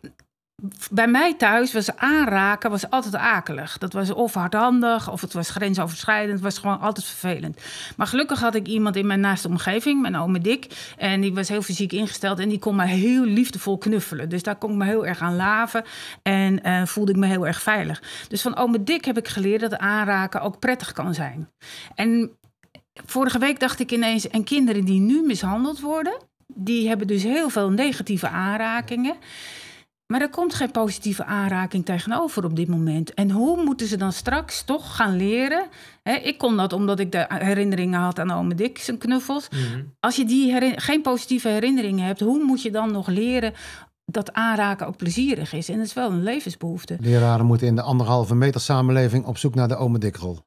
bij 0.91 1.07
mij 1.07 1.33
thuis 1.33 1.73
was 1.73 1.95
aanraken 1.95 2.69
was 2.69 2.89
altijd 2.89 3.15
akelig. 3.15 3.77
Dat 3.77 3.93
was 3.93 4.11
of 4.11 4.33
hardhandig, 4.33 5.11
of 5.11 5.21
het 5.21 5.33
was 5.33 5.49
grensoverschrijdend. 5.49 6.33
Het 6.33 6.41
was 6.41 6.57
gewoon 6.57 6.79
altijd 6.79 7.05
vervelend. 7.05 7.61
Maar 7.97 8.07
gelukkig 8.07 8.39
had 8.39 8.55
ik 8.55 8.67
iemand 8.67 8.95
in 8.95 9.07
mijn 9.07 9.19
naaste 9.19 9.47
omgeving, 9.47 10.01
mijn 10.01 10.17
oom 10.17 10.41
Dick. 10.41 10.93
En 10.97 11.21
die 11.21 11.33
was 11.33 11.49
heel 11.49 11.61
fysiek 11.61 11.91
ingesteld 11.91 12.39
en 12.39 12.49
die 12.49 12.59
kon 12.59 12.75
me 12.75 12.85
heel 12.85 13.23
liefdevol 13.23 13.77
knuffelen. 13.77 14.29
Dus 14.29 14.43
daar 14.43 14.55
kon 14.55 14.71
ik 14.71 14.77
me 14.77 14.85
heel 14.85 15.05
erg 15.05 15.21
aan 15.21 15.35
laven 15.35 15.83
en 16.21 16.63
eh, 16.63 16.85
voelde 16.85 17.11
ik 17.11 17.17
me 17.17 17.27
heel 17.27 17.47
erg 17.47 17.61
veilig. 17.61 18.01
Dus 18.27 18.41
van 18.41 18.55
oom 18.55 18.83
Dick 18.83 19.05
heb 19.05 19.17
ik 19.17 19.27
geleerd 19.27 19.61
dat 19.61 19.77
aanraken 19.77 20.41
ook 20.41 20.59
prettig 20.59 20.91
kan 20.91 21.13
zijn. 21.13 21.49
En 21.95 22.31
vorige 23.05 23.39
week 23.39 23.59
dacht 23.59 23.79
ik 23.79 23.91
ineens, 23.91 24.27
en 24.27 24.43
kinderen 24.43 24.85
die 24.85 24.99
nu 24.99 25.21
mishandeld 25.25 25.79
worden, 25.79 26.17
die 26.53 26.87
hebben 26.87 27.07
dus 27.07 27.23
heel 27.23 27.49
veel 27.49 27.69
negatieve 27.69 28.27
aanrakingen. 28.27 29.15
Maar 30.07 30.21
er 30.21 30.29
komt 30.29 30.53
geen 30.53 30.71
positieve 30.71 31.25
aanraking 31.25 31.85
tegenover 31.85 32.45
op 32.45 32.55
dit 32.55 32.67
moment. 32.67 33.13
En 33.13 33.31
hoe 33.31 33.63
moeten 33.63 33.87
ze 33.87 33.97
dan 33.97 34.11
straks 34.13 34.63
toch 34.63 34.95
gaan 34.95 35.15
leren? 35.15 35.67
Hè, 36.03 36.13
ik 36.13 36.37
kon 36.37 36.57
dat 36.57 36.73
omdat 36.73 36.99
ik 36.99 37.11
de 37.11 37.25
herinneringen 37.29 37.99
had 37.99 38.19
aan 38.19 38.31
ome 38.31 38.55
Dick, 38.55 38.77
zijn 38.77 38.97
knuffels. 38.97 39.47
Als 39.99 40.15
je 40.15 40.25
die 40.25 40.51
herin- 40.51 40.81
geen 40.81 41.01
positieve 41.01 41.47
herinneringen 41.49 42.05
hebt, 42.05 42.19
hoe 42.19 42.43
moet 42.43 42.61
je 42.61 42.71
dan 42.71 42.91
nog 42.91 43.07
leren 43.07 43.53
dat 44.05 44.33
aanraken 44.33 44.87
ook 44.87 44.97
plezierig 44.97 45.53
is? 45.53 45.69
En 45.69 45.77
dat 45.77 45.85
is 45.85 45.93
wel 45.93 46.11
een 46.11 46.23
levensbehoefte. 46.23 46.97
Leraren 46.99 47.45
moeten 47.45 47.67
in 47.67 47.75
de 47.75 47.81
anderhalve 47.81 48.35
meter 48.35 48.61
samenleving 48.61 49.25
op 49.25 49.37
zoek 49.37 49.55
naar 49.55 49.67
de 49.67 49.75
ome 49.75 49.97
dikrol. 49.97 50.39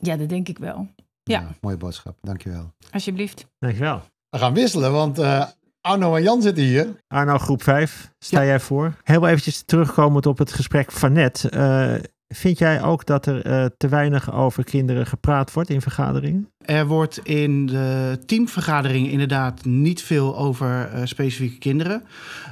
Ja, 0.00 0.16
dat 0.16 0.28
denk 0.28 0.48
ik 0.48 0.58
wel. 0.58 0.88
Ja. 1.22 1.48
mooie 1.60 1.76
boodschap, 1.76 2.16
dankjewel. 2.22 2.72
Alsjeblieft. 2.92 3.46
Dankjewel. 3.58 4.02
We 4.30 4.38
gaan 4.38 4.54
wisselen, 4.54 4.92
want 4.92 5.18
eh, 5.18 5.44
Arno 5.88 6.16
en 6.16 6.22
Jan 6.22 6.42
zitten 6.42 6.64
hier. 6.64 6.86
Arno, 7.06 7.38
groep 7.38 7.62
5, 7.62 8.12
sta 8.18 8.44
jij 8.44 8.60
voor? 8.60 8.94
Heel 9.02 9.26
eventjes 9.26 9.62
terugkomend 9.62 10.26
op 10.26 10.38
het 10.38 10.52
gesprek 10.52 10.92
van 10.92 11.12
net. 11.12 11.44
Eh, 11.44 11.94
vind 12.28 12.58
jij 12.58 12.82
ook 12.82 13.06
dat 13.06 13.26
er 13.26 13.42
eh, 13.42 13.64
te 13.76 13.88
weinig 13.88 14.32
over 14.32 14.64
kinderen 14.64 15.06
gepraat 15.06 15.52
wordt 15.52 15.70
in 15.70 15.80
vergaderingen? 15.80 16.50
Er 16.58 16.86
wordt 16.86 17.18
in 17.18 17.66
de 17.66 18.18
teamvergaderingen 18.26 19.10
inderdaad 19.10 19.64
niet 19.64 20.02
veel 20.02 20.38
over 20.38 20.88
eh, 20.92 21.00
specifieke 21.04 21.58
kinderen. 21.58 22.02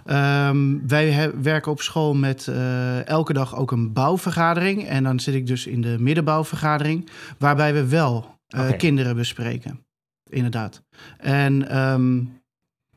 Ehm, 0.05 0.87
wij 0.87 1.31
werken 1.43 1.73
op 1.73 1.81
school 1.81 2.15
met 2.15 2.49
eh, 2.49 3.07
elke 3.07 3.33
dag 3.33 3.57
ook 3.57 3.71
een 3.71 3.93
bouwvergadering. 3.93 4.87
En 4.87 5.05
dan 5.05 5.21
zit 5.21 5.35
ik 5.35 5.47
dus 5.47 5.67
in 5.67 5.81
de 5.81 5.97
middenbouwvergadering, 5.99 7.09
waarbij 7.39 7.75
we 7.75 7.89
wel 7.89 8.39
eh, 8.47 8.71
kinderen 8.77 9.17
bespreken. 9.17 9.85
Inderdaad. 10.31 10.83
En 11.19 11.69
ehm, 11.69 12.23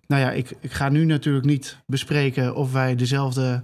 nou 0.10 0.22
ja, 0.22 0.32
ik, 0.32 0.54
ik 0.60 0.72
ga 0.72 0.90
nu 0.90 1.06
natuurlijk 1.06 1.46
niet 1.46 1.78
bespreken 1.86 2.56
of 2.56 2.72
wij 2.72 2.96
dezelfde 2.96 3.64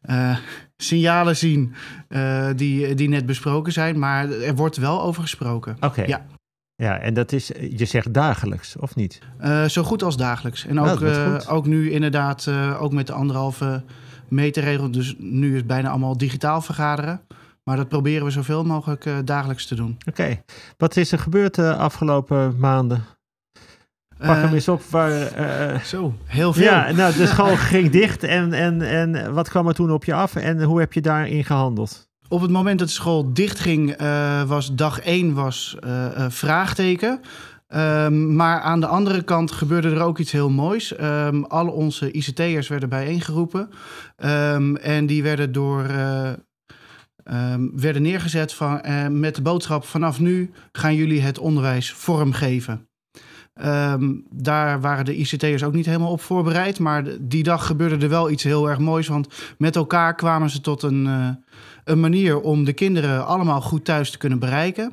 eh, 0.00 0.36
signalen 0.76 1.36
zien 1.36 1.74
eh, 2.08 2.48
die, 2.56 2.94
die 2.94 3.08
net 3.08 3.26
besproken 3.26 3.72
zijn. 3.72 3.98
Maar 3.98 4.30
er 4.30 4.54
wordt 4.54 4.76
wel 4.76 5.02
over 5.02 5.22
gesproken. 5.22 5.76
Oké. 5.80 6.02
Ja. 6.06 6.26
Ja, 6.74 6.98
en 6.98 7.14
dat 7.14 7.32
is, 7.32 7.50
je 7.70 7.84
zegt 7.84 8.14
dagelijks, 8.14 8.76
of 8.76 8.94
niet? 8.94 9.18
Eh, 9.38 9.64
zo 9.64 9.82
goed 9.82 10.02
als 10.02 10.16
dagelijks. 10.16 10.66
En 10.66 10.74
Nou, 10.74 10.90
ook, 10.90 11.50
ook 11.50 11.66
nu 11.66 11.90
inderdaad, 11.90 12.48
ook 12.78 12.92
met 12.92 13.06
de 13.06 13.12
anderhalve 13.12 13.82
meter 14.28 14.62
regel. 14.62 14.90
Dus 14.90 15.14
nu 15.18 15.50
is 15.50 15.56
het 15.56 15.66
bijna 15.66 15.88
allemaal 15.88 16.16
digitaal 16.16 16.60
vergaderen. 16.60 17.20
Maar 17.64 17.76
dat 17.76 17.88
proberen 17.88 18.24
we 18.24 18.30
zoveel 18.30 18.64
mogelijk 18.64 19.08
dagelijks 19.24 19.66
te 19.66 19.74
doen. 19.74 19.98
Oké. 20.08 20.42
Wat 20.76 20.96
is 20.96 21.12
er 21.12 21.18
gebeurd 21.18 21.54
de 21.54 21.76
afgelopen 21.76 22.58
maanden? 22.58 23.04
Pak 24.26 24.36
Eh, 24.36 24.42
hem 24.42 24.54
eens 24.54 24.68
op 24.68 24.82
waar... 24.90 25.10
eh, 25.26 25.80
Zo, 25.80 26.14
heel 26.24 26.52
veel. 26.52 26.62
ja, 26.62 26.90
nou, 26.92 27.14
de 27.14 27.26
school 27.32 27.56
ging 27.56 27.90
dicht 27.90 28.22
en, 28.22 28.52
en, 28.52 28.82
en 28.82 29.32
wat 29.34 29.48
kwam 29.48 29.68
er 29.68 29.74
toen 29.74 29.90
op 29.92 30.04
je 30.04 30.14
af 30.14 30.36
en 30.36 30.62
hoe 30.62 30.80
heb 30.80 30.92
je 30.92 31.00
daarin 31.00 31.44
gehandeld? 31.44 32.10
Op 32.28 32.40
het 32.40 32.50
moment 32.50 32.78
dat 32.78 32.88
de 32.88 32.94
school 32.94 33.32
dichtging, 33.32 33.90
eh 33.92 34.42
was 34.42 34.74
dag 34.74 35.00
één 35.00 35.34
was, 35.34 35.76
eh, 35.80 36.06
eh, 36.24 36.30
vraagteken. 36.30 37.20
Ehm, 37.68 38.36
maar 38.36 38.60
aan 38.60 38.80
de 38.80 38.86
andere 38.86 39.22
kant 39.22 39.52
gebeurde 39.52 39.90
er 39.90 40.02
ook 40.02 40.18
iets 40.18 40.32
heel 40.32 40.50
moois. 40.50 40.96
Ehm 40.96 41.42
alle 41.42 41.70
onze 41.70 42.10
ICT'ers 42.12 42.68
werden 42.68 42.88
bijeengeroepen. 42.88 43.68
Ehm, 44.16 44.74
en 44.76 45.06
die 45.06 45.22
werden, 45.22 45.52
door, 45.52 45.84
eh, 45.84 47.54
werden 47.74 48.02
neergezet 48.02 48.52
van, 48.52 48.80
eh, 48.80 49.06
met 49.08 49.34
de 49.34 49.42
boodschap... 49.42 49.84
vanaf 49.84 50.20
nu 50.20 50.50
gaan 50.72 50.94
jullie 50.94 51.20
het 51.22 51.38
onderwijs 51.38 51.92
vormgeven. 51.92 52.86
Ehm, 53.52 54.14
daar 54.30 54.80
waren 54.80 55.04
de 55.04 55.16
ICT'ers 55.16 55.62
ook 55.62 55.72
niet 55.72 55.86
helemaal 55.86 56.10
op 56.10 56.20
voorbereid. 56.20 56.78
Maar 56.78 57.04
die 57.20 57.42
dag 57.42 57.66
gebeurde 57.66 58.04
er 58.04 58.08
wel 58.08 58.30
iets 58.30 58.42
heel 58.42 58.68
erg 58.68 58.78
moois. 58.78 59.08
Want 59.08 59.28
met 59.58 59.76
elkaar 59.76 60.14
kwamen 60.14 60.50
ze 60.50 60.60
tot 60.60 60.82
een, 60.82 61.06
eh, 61.06 61.28
een 61.84 62.00
manier 62.00 62.40
om 62.40 62.64
de 62.64 62.72
kinderen 62.72 63.26
allemaal 63.26 63.60
goed 63.60 63.84
thuis 63.84 64.10
te 64.10 64.18
kunnen 64.18 64.38
bereiken. 64.38 64.92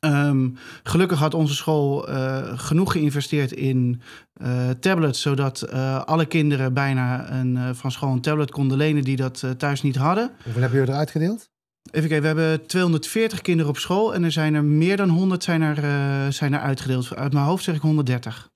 Ehm, 0.00 0.48
gelukkig 0.82 1.18
had 1.18 1.34
onze 1.34 1.54
school 1.54 2.08
eh, 2.08 2.58
genoeg 2.58 2.92
geïnvesteerd 2.92 3.52
in 3.52 4.00
eh, 4.32 4.70
tablets, 4.80 5.20
zodat 5.20 5.72
alle 6.06 6.26
kinderen 6.26 6.74
bijna 6.74 7.32
een, 7.32 7.74
van 7.74 7.92
school 7.92 8.12
een 8.12 8.20
tablet 8.20 8.50
konden 8.50 8.76
lenen 8.76 9.04
die 9.04 9.16
dat 9.16 9.44
thuis 9.56 9.82
niet 9.82 9.96
hadden. 9.96 10.30
Hoeveel 10.42 10.60
hebben 10.60 10.78
jullie 10.78 10.94
eruit 10.94 11.10
gedeeld? 11.10 11.50
Even 11.90 12.08
kijken, 12.08 12.34
we 12.34 12.40
hebben 12.40 12.66
240 12.66 13.40
kinderen 13.40 13.70
op 13.70 13.78
school 13.78 14.14
en 14.14 14.24
er 14.24 14.32
zijn 14.32 14.54
er 14.54 14.64
meer 14.64 14.96
dan 14.96 15.08
100 15.08 15.44
zijn 15.44 15.62
er, 15.62 15.84
eh, 15.84 16.32
zijn 16.32 16.52
er 16.52 16.60
uitgedeeld. 16.60 17.14
Uit 17.14 17.32
mijn 17.32 17.44
hoofd 17.44 17.64
zeg 17.64 17.74
ik 17.74 17.80
130. 17.80 18.50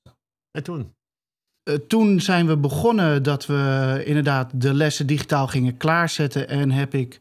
En 0.50 0.62
toen? 0.62 0.94
Eh, 1.62 1.74
toen 1.74 2.20
zijn 2.20 2.46
we 2.46 2.56
begonnen 2.56 3.22
dat 3.22 3.46
we 3.46 4.02
inderdaad 4.04 4.50
de 4.54 4.74
lessen 4.74 5.06
digitaal 5.06 5.46
gingen 5.46 5.76
klaarzetten. 5.76 6.48
En 6.48 6.70
heb 6.70 6.94
ik 6.94 7.18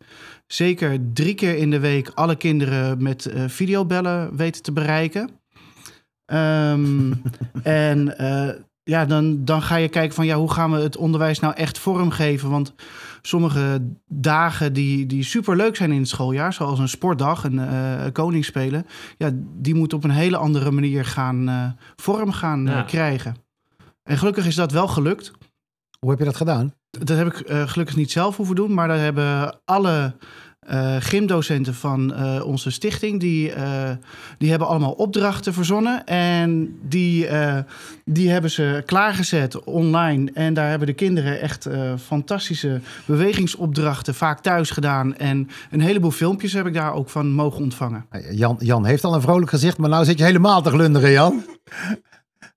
zeker 0.47 0.99
drie 1.13 1.33
keer 1.33 1.57
in 1.57 1.69
de 1.69 1.79
week 1.79 2.09
alle 2.13 2.35
kinderen 2.35 3.03
met 3.03 3.25
eh, 3.25 3.43
videobellen 3.47 4.35
weten 4.35 4.61
te 4.63 4.71
bereiken. 4.71 5.29
Ehm, 6.25 7.13
en 7.63 8.17
ja, 8.83 9.05
dan, 9.05 9.45
dan 9.45 9.61
ga 9.61 9.75
je 9.75 9.89
kijken 9.89 10.15
van 10.15 10.25
ja, 10.25 10.35
hoe 10.35 10.51
gaan 10.51 10.71
we 10.71 10.77
het 10.77 10.97
onderwijs 10.97 11.39
nou 11.39 11.53
echt 11.53 11.79
vormgeven? 11.79 12.49
Want 12.49 12.73
sommige 13.21 13.87
dagen 14.07 14.73
die, 14.73 15.05
die 15.05 15.23
super 15.23 15.55
leuk 15.55 15.75
zijn 15.75 15.91
in 15.91 15.99
het 15.99 16.07
schooljaar, 16.09 16.53
zoals 16.53 16.79
een 16.79 16.89
sportdag, 16.89 17.43
een 17.43 17.53
uh, 17.59 18.03
koningsspelen, 18.11 18.85
ja, 19.17 19.29
die 19.35 19.75
moeten 19.75 19.97
op 19.97 20.03
een 20.03 20.09
hele 20.09 20.37
andere 20.37 20.71
manier 20.71 21.05
gaan 21.05 21.49
uh, 21.49 21.65
vorm 21.95 22.31
gaan 22.31 22.67
uh, 22.67 22.73
Ja. 22.73 22.81
krijgen. 22.83 23.35
En 24.03 24.17
gelukkig 24.17 24.45
is 24.45 24.55
dat 24.55 24.71
wel 24.71 24.87
gelukt. 24.87 25.31
Hoe 25.99 26.09
heb 26.09 26.19
je 26.19 26.25
dat 26.25 26.35
gedaan? 26.35 26.73
Dat 26.89 27.17
heb 27.17 27.27
ik 27.27 27.39
eh, 27.39 27.67
gelukkig 27.67 27.95
niet 27.95 28.11
zelf 28.11 28.37
hoeven 28.37 28.55
doen, 28.55 28.73
maar 28.73 28.87
daar 28.87 28.99
hebben 28.99 29.59
alle 29.65 30.15
eh, 30.67 30.95
gymdocenten 30.99 31.73
van 31.73 32.13
eh, 32.13 32.45
onze 32.45 32.71
stichting, 32.71 33.19
die, 33.19 33.51
eh, 33.51 33.89
die 34.37 34.49
hebben 34.49 34.67
allemaal 34.67 34.91
opdrachten 34.91 35.53
verzonnen. 35.53 36.05
En 36.05 36.79
die, 36.81 37.27
eh, 37.27 37.57
die 38.05 38.29
hebben 38.29 38.51
ze 38.51 38.83
klaargezet 38.85 39.63
online. 39.63 40.31
En 40.33 40.53
daar 40.53 40.69
hebben 40.69 40.87
de 40.87 40.93
kinderen 40.93 41.41
echt 41.41 41.65
eh, 41.65 41.93
fantastische 41.97 42.81
bewegingsopdrachten 43.05 44.15
vaak 44.15 44.39
thuis 44.39 44.69
gedaan. 44.69 45.17
En 45.17 45.49
een 45.71 45.81
heleboel 45.81 46.11
filmpjes 46.11 46.53
heb 46.53 46.65
ik 46.65 46.73
daar 46.73 46.93
ook 46.93 47.09
van 47.09 47.31
mogen 47.31 47.61
ontvangen. 47.61 48.05
Jan, 48.31 48.55
Jan 48.59 48.85
heeft 48.85 49.03
al 49.03 49.13
een 49.13 49.21
vrolijk 49.21 49.49
gezicht, 49.49 49.77
maar 49.77 49.89
nou 49.89 50.05
zit 50.05 50.17
je 50.17 50.23
helemaal 50.23 50.61
te 50.61 50.69
glunderen, 50.69 51.11
Jan. 51.11 51.45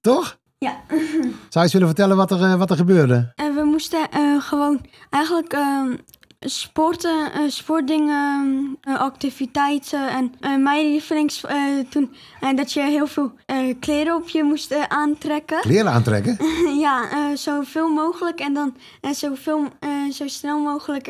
Toch? 0.00 0.38
Ja. 0.58 0.76
Zou 0.88 1.30
je 1.50 1.60
eens 1.60 1.72
willen 1.72 1.88
vertellen 1.88 2.16
wat 2.16 2.30
er, 2.30 2.58
wat 2.58 2.70
er 2.70 2.76
gebeurde? 2.76 3.32
En 3.34 3.54
we 3.54 3.64
moesten 3.64 4.10
eh, 4.10 4.40
gewoon 4.40 4.80
eigenlijk 5.10 5.52
ehm, 5.52 5.96
sporten, 6.44 7.32
eh, 7.32 7.40
sportdingen, 7.48 8.76
eh, 8.80 9.00
activiteiten. 9.00 10.08
En 10.08 10.32
eh, 10.40 10.56
mijn 10.56 10.90
lievelings 10.90 11.44
eh, 11.44 11.58
toen 11.90 12.14
dat 12.54 12.72
je 12.72 12.80
heel 12.80 13.06
veel 13.06 13.32
eh, 13.46 13.74
kleren 13.80 14.14
op 14.14 14.28
je 14.28 14.42
moest 14.42 14.88
aantrekken. 14.88 15.60
Kleren 15.60 15.92
aantrekken? 15.92 16.36
ja, 16.86 17.10
eh, 17.10 17.36
zoveel 17.36 17.88
mogelijk. 17.88 18.40
En 18.40 18.54
dan 18.54 18.76
eh, 19.00 19.10
zoveel, 19.10 19.68
eh, 19.80 19.90
zo 20.12 20.28
snel 20.28 20.58
mogelijk 20.58 21.08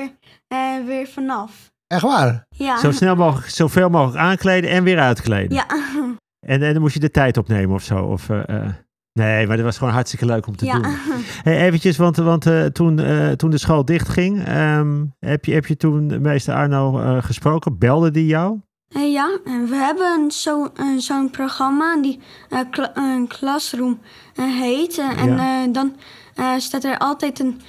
er 0.48 0.84
weer 0.84 1.06
vanaf. 1.06 1.72
Echt 1.86 2.02
waar? 2.02 2.46
Ja. 2.48 2.78
Zo 2.78 2.90
snel 2.90 3.16
mogelijk, 3.16 3.50
zoveel 3.50 3.88
mogelijk 3.88 4.18
aankleden 4.18 4.70
en 4.70 4.84
weer 4.84 4.98
uitkleden. 4.98 5.54
Ja. 5.56 5.66
En, 6.46 6.62
en 6.62 6.72
dan 6.72 6.82
moest 6.82 6.94
je 6.94 7.00
de 7.00 7.10
tijd 7.10 7.36
opnemen 7.36 7.74
of 7.74 7.82
zo. 7.82 8.04
Of, 8.04 8.28
eh, 8.30 8.48
eh, 8.48 8.68
nee, 9.14 9.46
maar 9.46 9.56
dat 9.56 9.64
was 9.64 9.78
gewoon 9.78 9.92
hartstikke 9.92 10.26
leuk 10.26 10.46
om 10.46 10.56
te 10.56 10.64
ja. 10.64 10.78
doen. 10.78 10.96
Hey, 11.44 11.66
eventjes, 11.66 11.96
want, 11.96 12.16
want 12.16 12.46
eh, 12.46 12.64
toen, 12.64 12.98
eh, 12.98 13.30
toen 13.30 13.50
de 13.50 13.58
school 13.58 13.84
dichtging, 13.84 14.44
ehm, 14.44 15.04
heb, 15.20 15.44
je, 15.44 15.52
heb 15.52 15.66
je 15.66 15.76
toen 15.76 16.20
meester 16.22 16.54
Arno 16.54 17.00
eh, 17.00 17.22
gesproken? 17.22 17.78
Belde 17.78 18.10
die 18.10 18.26
jou? 18.26 18.58
Ja, 18.88 19.38
en 19.44 19.66
we 19.68 19.74
hebben 19.74 20.30
zo, 20.30 20.64
eh, 20.76 20.86
zo'n 20.98 21.30
programma 21.30 21.96
die 22.02 22.20
kla- 22.70 22.90
een 22.94 23.28
Classroom 23.28 24.00
heet. 24.34 24.98
En 25.16 25.34
Ja. 25.36 25.66
dan 25.66 25.96
staat 26.58 26.84
er 26.84 26.98
altijd 26.98 27.38
een 27.40 27.60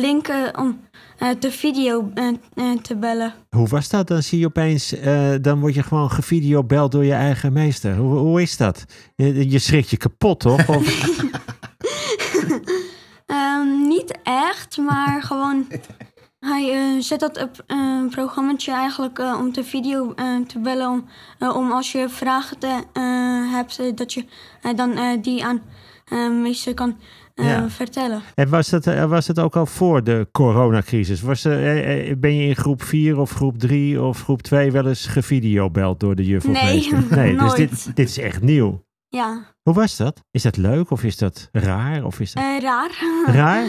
link 0.00 0.28
om 0.58 0.80
eh, 1.18 1.28
de 1.38 1.50
video 1.50 2.10
eh, 2.14 2.28
eh, 2.54 2.78
te 2.82 2.96
bellen. 2.96 3.34
Hoe 3.50 3.68
was 3.68 3.88
dat? 3.88 4.08
Dan 4.08 4.22
zie 4.22 4.38
je 4.38 4.46
opeens, 4.46 4.94
dan 5.40 5.60
word 5.60 5.74
je 5.74 5.82
gewoon 5.82 6.10
gevideobeld 6.10 6.92
door 6.92 7.04
je 7.04 7.12
eigen 7.12 7.52
meester. 7.52 7.96
Hoe, 7.96 8.18
hoe 8.18 8.42
is 8.42 8.56
dat? 8.56 8.84
Je, 9.14 9.50
je 9.50 9.58
schrikt 9.58 9.90
je 9.90 9.96
kapot, 9.96 10.40
toch? 10.40 10.68
Of, 10.68 10.84
Ehm, 13.26 13.88
niet 13.88 14.18
echt, 14.22 14.76
maar 14.76 15.22
gewoon... 15.28 15.66
Hij 16.38 17.00
zet 17.00 17.20
dat 17.20 17.42
op 17.42 17.64
een 17.66 18.08
programmaatje 18.10 18.72
eigenlijk 18.72 19.18
om 19.18 19.52
de 19.52 19.64
video 19.64 20.14
te 20.46 20.58
bellen. 20.58 20.88
Om, 20.88 21.04
om 21.48 21.72
als 21.72 21.92
je 21.92 22.08
vragen 22.08 22.58
te, 22.58 22.82
hebt, 23.50 23.98
dat 23.98 24.12
je 24.12 24.24
dan 24.74 25.20
die 25.22 25.44
aan 25.44 25.62
meester 26.42 26.74
kan 26.74 26.96
Ja. 27.44 27.70
vertellen. 27.70 28.20
en 28.34 28.48
was 28.48 28.68
dat, 28.68 28.86
eh, 28.86 29.04
was 29.04 29.26
dat 29.26 29.40
ook 29.40 29.56
al 29.56 29.66
voor 29.66 30.04
de 30.04 30.28
coronacrisis? 30.32 31.20
Was, 31.20 31.44
er, 31.44 31.62
eh, 31.64 32.10
eh, 32.10 32.18
ben 32.18 32.34
je 32.34 32.48
in 32.48 32.56
groep 32.56 32.82
4 32.82 33.18
of 33.18 33.30
groep 33.30 33.58
3 33.58 34.02
of 34.02 34.22
groep 34.22 34.42
2 34.42 34.72
wel 34.72 34.86
eens 34.86 35.06
gevideobeld 35.06 36.00
door 36.00 36.14
de 36.14 36.24
juf 36.24 36.44
of 36.44 36.52
Nee, 36.52 36.74
meester? 36.74 37.04
Nee, 37.16 37.32
dus 37.32 37.40
nooit. 37.40 37.56
dit, 37.56 37.96
dit 37.96 38.08
is 38.08 38.18
echt 38.18 38.42
nieuw. 38.42 38.84
Ja, 39.08 39.54
Hoe 39.62 39.74
was 39.74 39.96
dat? 39.96 40.20
Is 40.30 40.42
dat 40.42 40.56
leuk 40.56 40.90
of 40.90 41.04
is 41.04 41.16
dat 41.16 41.48
raar? 41.52 42.04
Of 42.04 42.20
is 42.20 42.32
dat 42.32 42.42
eh, 42.42 42.60
raar. 42.60 42.90
raar? 43.40 43.64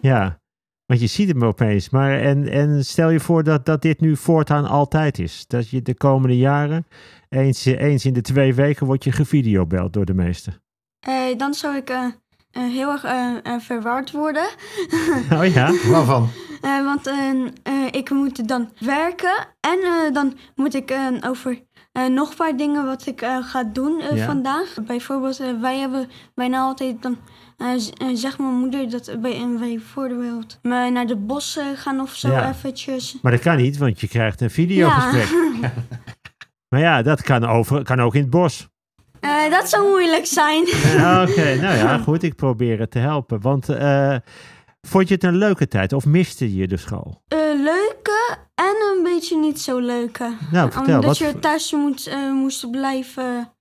Ja, 0.00 0.40
want 0.86 1.00
je 1.00 1.06
ziet 1.06 1.28
hem 1.28 1.44
opeens. 1.44 1.90
Maar 1.90 2.18
en, 2.20 2.48
en 2.48 2.84
stel 2.84 3.10
je 3.10 3.20
voor 3.20 3.44
dat, 3.44 3.66
dat 3.66 3.82
dit 3.82 4.00
nu 4.00 4.16
voortaan 4.16 4.64
altijd 4.66 5.18
is. 5.18 5.44
Dat 5.46 5.68
je 5.68 5.82
de 5.82 5.94
komende 5.94 6.36
jaren, 6.36 6.86
eens, 7.28 7.64
eens 7.64 8.04
in 8.04 8.12
de 8.12 8.20
twee 8.20 8.54
weken, 8.54 8.86
wordt 8.86 9.04
je 9.04 9.12
gevideobeld 9.12 9.92
door 9.92 10.04
de 10.04 10.14
meester. 10.14 10.60
Eh, 11.06 11.36
dan 11.36 11.54
zou 11.54 11.76
ik 11.76 11.90
eh, 11.90 11.96
eh, 12.04 12.10
heel 12.52 12.90
erg 12.90 13.04
eh, 13.04 13.30
eh, 13.42 13.60
verward 13.60 14.10
worden. 14.10 14.46
Oh 15.38 15.44
ja? 15.46 15.72
Waarvan? 15.90 16.28
Eh, 16.60 16.84
want 16.84 17.06
eh, 17.06 17.30
eh, 17.62 17.86
ik 17.90 18.10
moet 18.10 18.48
dan 18.48 18.70
werken 18.78 19.32
en 19.60 19.78
eh, 19.82 20.12
dan 20.14 20.36
moet 20.54 20.74
ik 20.74 20.90
eh, 20.90 21.06
over 21.26 21.62
eh, 21.92 22.06
nog 22.06 22.30
een 22.30 22.36
paar 22.36 22.56
dingen 22.56 22.84
wat 22.86 23.06
ik 23.06 23.22
eh, 23.22 23.36
ga 23.40 23.64
doen 23.64 24.00
eh, 24.00 24.16
Ja. 24.16 24.26
vandaag. 24.26 24.74
Bijvoorbeeld, 24.86 25.40
eh, 25.40 25.60
wij 25.60 25.78
hebben 25.78 26.08
bijna 26.34 26.60
altijd 26.60 27.02
dan, 27.02 27.18
eh, 27.56 27.68
z- 27.76 27.88
eh, 27.90 28.08
zegt 28.14 28.38
mijn 28.38 28.54
moeder 28.54 28.90
dat 28.90 29.06
wij 29.06 29.46
bijvoorbeeld 29.58 30.58
maar 30.62 30.92
naar 30.92 31.06
de 31.06 31.16
bos 31.16 31.56
eh, 31.56 31.64
gaan 31.74 32.00
of 32.00 32.14
zo 32.14 32.30
Ja. 32.30 32.48
eventjes. 32.48 33.18
Maar 33.22 33.32
dat 33.32 33.40
kan 33.40 33.56
niet, 33.56 33.76
want 33.78 34.00
je 34.00 34.08
krijgt 34.08 34.40
een 34.40 34.50
videogesprek. 34.50 35.28
Maar 36.68 36.80
ja, 36.80 37.02
dat 37.02 37.22
kan, 37.22 37.44
over, 37.44 37.82
kan 37.84 38.00
ook 38.00 38.14
in 38.14 38.20
het 38.20 38.30
bos. 38.30 38.68
Eh, 39.20 39.50
dat 39.50 39.68
zou 39.68 39.88
moeilijk 39.88 40.26
zijn. 40.26 40.64
Ja, 40.96 41.22
Oké, 41.28 41.54
nou 41.54 41.76
ja, 41.76 41.98
goed. 41.98 42.22
Ik 42.22 42.34
probeer 42.34 42.78
het 42.78 42.90
te 42.90 42.98
helpen. 42.98 43.40
Want 43.40 43.68
eh, 43.68 44.16
vond 44.80 45.08
je 45.08 45.14
het 45.14 45.24
een 45.24 45.36
leuke 45.36 45.68
tijd 45.68 45.92
of 45.92 46.06
miste 46.06 46.54
je 46.56 46.68
de 46.68 46.76
school? 46.76 47.22
Eh, 47.28 47.38
leuke 47.38 48.36
en 48.54 48.96
een 48.96 49.02
beetje 49.02 49.36
niet 49.38 49.60
zo 49.60 49.78
leuke. 49.78 50.32
Nou, 50.52 50.70
vertel. 50.72 50.94
Omdat 50.94 51.18
Wat, 51.18 51.18
je 51.18 51.38
thuis 51.38 51.72
moet, 51.72 52.06
eh, 52.06 52.32
moest 52.32 52.70
blijven. 52.70 53.52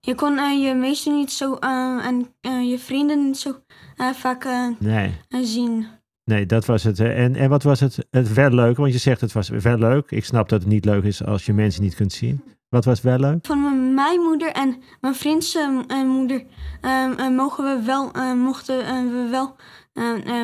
Je 0.00 0.14
kon 0.14 0.38
eh, 0.38 0.62
je 0.66 0.74
meester 0.74 1.12
niet 1.12 1.32
zo 1.32 1.54
eh, 1.54 2.06
en 2.06 2.34
eh, 2.40 2.70
je 2.70 2.78
vrienden 2.78 3.24
niet 3.24 3.38
zo 3.38 3.56
eh, 3.96 4.10
vaak 4.10 4.44
eh, 4.44 4.66
nee. 4.78 5.14
eh, 5.28 5.40
zien. 5.42 5.86
Nee, 6.24 6.46
dat 6.46 6.66
was 6.66 6.82
het. 6.82 7.00
En, 7.00 7.36
en 7.36 7.48
wat 7.48 7.62
was 7.62 7.80
het, 7.80 8.06
het 8.10 8.32
wel 8.32 8.50
leuk? 8.50 8.76
Want 8.76 8.92
je 8.92 8.98
zegt 8.98 9.20
het 9.20 9.32
was 9.32 9.48
wel 9.48 9.78
leuk. 9.78 10.10
Ik 10.10 10.24
snap 10.24 10.48
dat 10.48 10.60
het 10.60 10.68
niet 10.70 10.84
leuk 10.84 11.04
is 11.04 11.24
als 11.24 11.46
je 11.46 11.52
mensen 11.52 11.82
niet 11.82 11.94
kunt 11.94 12.12
zien. 12.12 12.42
Wat 12.68 12.84
was 12.84 13.00
wel 13.00 13.18
leuk? 13.18 13.46
Van 13.46 13.62
mijn, 13.62 13.77
mijn 14.02 14.20
moeder 14.20 14.52
en 14.52 14.82
mijn 15.00 15.14
vriends 15.14 15.54
eh, 15.54 16.02
moeder 16.04 16.44
eh, 16.80 17.04
eh, 17.18 17.34
mogen 17.36 17.64
we 17.64 17.84
wel, 17.84 18.12
eh, 18.12 18.32
mochten 18.32 18.76
we 19.12 19.28
wel 19.30 19.56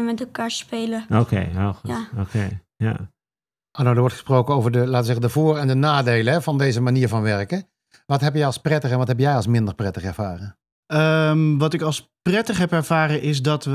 met 0.03 0.21
elkaar 0.21 0.51
spelen. 0.51 1.07
Oké, 1.09 1.37
heel 1.37 1.73
goed. 1.73 1.91
Ja. 1.91 2.09
Oké, 2.19 2.61
ja. 2.77 2.97
Arno, 3.71 3.91
er 3.91 3.99
wordt 3.99 4.15
gesproken 4.15 4.55
over 4.55 4.71
de, 4.71 4.79
laten 4.79 4.99
we 4.99 5.05
zeggen, 5.05 5.23
de 5.23 5.29
voor- 5.29 5.59
en 5.59 5.67
de 5.67 5.75
nadelen 5.75 6.33
hè, 6.33 6.43
van 6.43 6.59
deze 6.59 6.81
manier 6.81 7.09
van 7.09 7.23
werken. 7.23 7.69
Wat 8.07 8.21
heb 8.21 8.35
je 8.35 8.45
als 8.45 8.59
prettig 8.59 8.91
en 8.91 8.99
wat 8.99 9.09
heb 9.09 9.19
jij 9.19 9.35
als 9.35 9.47
minder 9.47 9.75
prettig 9.75 10.03
ervaren? 10.03 10.59
Ehm, 10.87 11.57
wat 11.57 11.75
ik 11.75 11.83
als 11.83 12.13
prettig 12.23 12.59
heb 12.59 12.73
ervaren 12.73 13.23
is 13.23 13.43
dat 13.43 13.65
we 13.65 13.71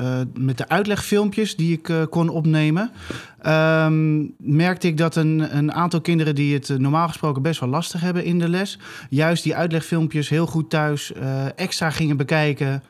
eh, 0.00 0.42
met 0.42 0.58
de 0.58 0.68
uitlegfilmpjes 0.68 1.56
die 1.56 1.72
ik 1.72 1.88
eh, 1.88 2.02
kon 2.10 2.28
opnemen, 2.28 2.90
ehm, 3.42 4.24
merkte 4.38 4.86
ik 4.86 4.96
dat 4.96 5.16
een, 5.16 5.56
een 5.56 5.72
aantal 5.72 6.00
kinderen 6.00 6.34
die 6.34 6.54
het 6.54 6.70
eh, 6.70 6.76
normaal 6.76 7.08
gesproken 7.08 7.42
best 7.42 7.60
wel 7.60 7.68
lastig 7.68 8.00
hebben 8.00 8.24
in 8.24 8.38
de 8.38 8.48
les, 8.48 8.78
juist 9.08 9.42
die 9.42 9.56
uitlegfilmpjes 9.56 10.28
heel 10.28 10.46
goed 10.46 10.70
thuis 10.70 11.12
eh, 11.12 11.44
extra 11.58 11.90
gingen 11.90 12.16
bekijken. 12.16 12.82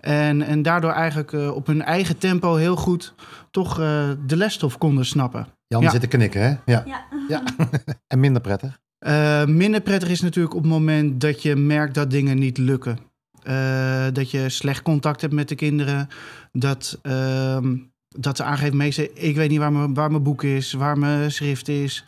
En, 0.00 0.42
en 0.42 0.62
daardoor 0.62 0.90
eigenlijk 0.92 1.32
eh, 1.32 1.54
op 1.54 1.66
hun 1.66 1.82
eigen 1.82 2.18
tempo 2.18 2.54
heel 2.54 2.76
goed 2.76 3.14
toch 3.50 3.80
eh, 3.80 4.10
de 4.26 4.36
lesstof 4.36 4.78
konden 4.78 5.06
snappen. 5.06 5.46
Jan 5.66 5.82
Ja. 5.82 5.90
zit 5.90 6.00
te 6.00 6.06
knikken, 6.06 6.42
hè? 6.42 6.48
Ja. 6.72 6.82
Ja. 6.86 7.04
ja. 7.28 7.42
en 8.06 8.20
minder 8.20 8.42
prettig? 8.42 8.80
Eh, 8.98 9.44
minder 9.44 9.80
prettig 9.80 10.08
is 10.08 10.20
natuurlijk 10.20 10.54
op 10.54 10.62
het 10.62 10.70
moment 10.72 11.20
dat 11.20 11.42
je 11.42 11.56
merkt 11.56 11.94
dat 11.94 12.10
dingen 12.10 12.38
niet 12.38 12.58
lukken. 12.58 12.98
Eh, 13.44 14.06
dat 14.12 14.30
je 14.30 14.48
slecht 14.48 14.82
contact 14.82 15.20
hebt 15.20 15.32
met 15.32 15.48
de 15.48 15.54
kinderen. 15.54 16.08
Dat, 16.52 16.98
ehm, 17.02 17.76
dat 18.08 18.36
ze 18.36 18.42
aangeven, 18.42 18.76
meester, 18.76 19.10
ik 19.14 19.36
weet 19.36 19.50
niet 19.50 19.58
waar 19.58 19.72
mijn, 19.72 19.94
waar 19.94 20.10
mijn 20.10 20.22
boek 20.22 20.42
is, 20.42 20.72
waar 20.72 20.98
mijn 20.98 21.32
schrift 21.32 21.68
is. 21.68 22.04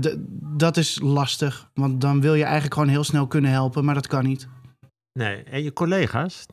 D- 0.00 0.16
dat 0.56 0.76
is 0.76 1.00
lastig, 1.02 1.70
want 1.74 2.00
dan 2.00 2.20
wil 2.20 2.34
je 2.34 2.42
eigenlijk 2.42 2.74
gewoon 2.74 2.88
heel 2.88 3.04
snel 3.04 3.26
kunnen 3.26 3.50
helpen, 3.50 3.84
maar 3.84 3.94
dat 3.94 4.06
kan 4.06 4.24
niet. 4.24 4.48
Nee, 5.12 5.42
en 5.42 5.62
je 5.62 5.72
collega's, 5.72 6.46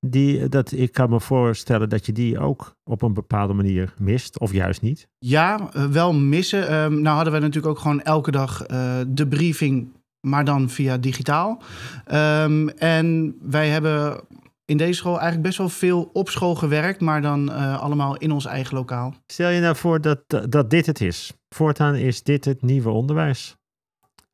die, 0.00 0.48
dat, 0.48 0.72
ik 0.72 0.92
kan 0.92 1.10
me 1.10 1.20
voorstellen 1.20 1.88
dat 1.88 2.06
je 2.06 2.12
die 2.12 2.38
ook 2.38 2.76
op 2.84 3.02
een 3.02 3.14
bepaalde 3.14 3.52
manier 3.52 3.94
mist, 3.98 4.38
of 4.38 4.52
juist 4.52 4.82
niet. 4.82 5.08
Ja, 5.18 5.70
eh, 5.72 5.84
wel 5.84 6.12
missen. 6.14 6.68
Ehm, 6.68 7.00
nou 7.00 7.16
hadden 7.16 7.32
we 7.32 7.38
natuurlijk 7.38 7.66
ook 7.66 7.78
gewoon 7.78 8.02
elke 8.02 8.30
dag 8.30 8.66
de 9.08 9.26
briefing, 9.28 9.88
maar 10.26 10.44
dan 10.44 10.68
via 10.68 10.96
digitaal. 10.96 11.62
Ehm, 12.04 12.68
en 12.68 13.36
wij 13.42 13.68
hebben 13.68 14.20
in 14.64 14.76
deze 14.76 14.92
school 14.92 15.12
eigenlijk 15.12 15.42
best 15.42 15.58
wel 15.58 15.68
veel 15.68 16.10
op 16.12 16.28
school 16.28 16.54
gewerkt, 16.54 17.00
maar 17.00 17.22
dan 17.22 17.52
eh, 17.52 17.80
allemaal 17.80 18.16
in 18.16 18.32
ons 18.32 18.46
eigen 18.46 18.74
lokaal. 18.74 19.14
Stel 19.26 19.50
je 19.50 19.60
nou 19.60 19.76
voor 19.76 20.00
dat, 20.00 20.20
dat 20.48 20.70
dit 20.70 20.86
het 20.86 21.00
is. 21.00 21.32
Voortaan 21.48 21.94
is 21.94 22.22
dit 22.22 22.44
het 22.44 22.62
nieuwe 22.62 22.90
onderwijs. 22.90 23.56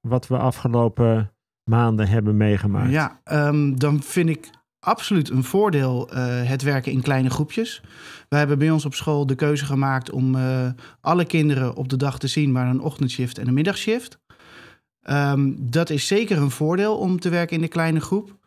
Wat 0.01 0.27
we 0.27 0.37
afgelopen 0.37 1.33
maanden 1.65 2.09
hebben 2.09 2.37
meegemaakt. 2.37 2.91
Ja, 2.91 3.21
ehm, 3.25 3.75
dan 3.75 4.03
vind 4.03 4.29
ik 4.29 4.51
absoluut 4.85 5.31
een 5.31 5.45
voordeel 5.45 6.11
eh, 6.11 6.43
het 6.49 6.63
werken 6.63 6.93
in 6.93 7.03
kleine 7.03 7.31
groepjes. 7.31 7.83
We 8.29 8.37
hebben 8.37 8.59
bij 8.59 8.71
ons 8.71 8.85
op 8.85 8.95
school 8.95 9.27
de 9.27 9.35
keuze 9.35 9.65
gemaakt 9.65 10.11
om 10.11 10.35
eh, 10.35 10.69
alle 11.01 11.25
kinderen 11.25 11.75
op 11.77 11.89
de 11.89 11.97
dag 11.97 12.19
te 12.19 12.27
zien, 12.27 12.53
maar 12.53 12.67
een 12.67 12.81
ochtendshift 12.81 13.39
en 13.39 13.49
een 13.49 13.55
middagshift. 13.55 14.19
Ehm, 15.03 15.53
dat 15.59 15.91
is 15.91 16.07
zeker 16.07 16.39
een 16.39 16.51
voordeel 16.51 16.97
om 16.97 17.21
te 17.21 17.29
werken 17.29 17.57
in 17.57 17.63
de 17.63 17.69
kleine 17.69 18.01
groep. 18.01 18.41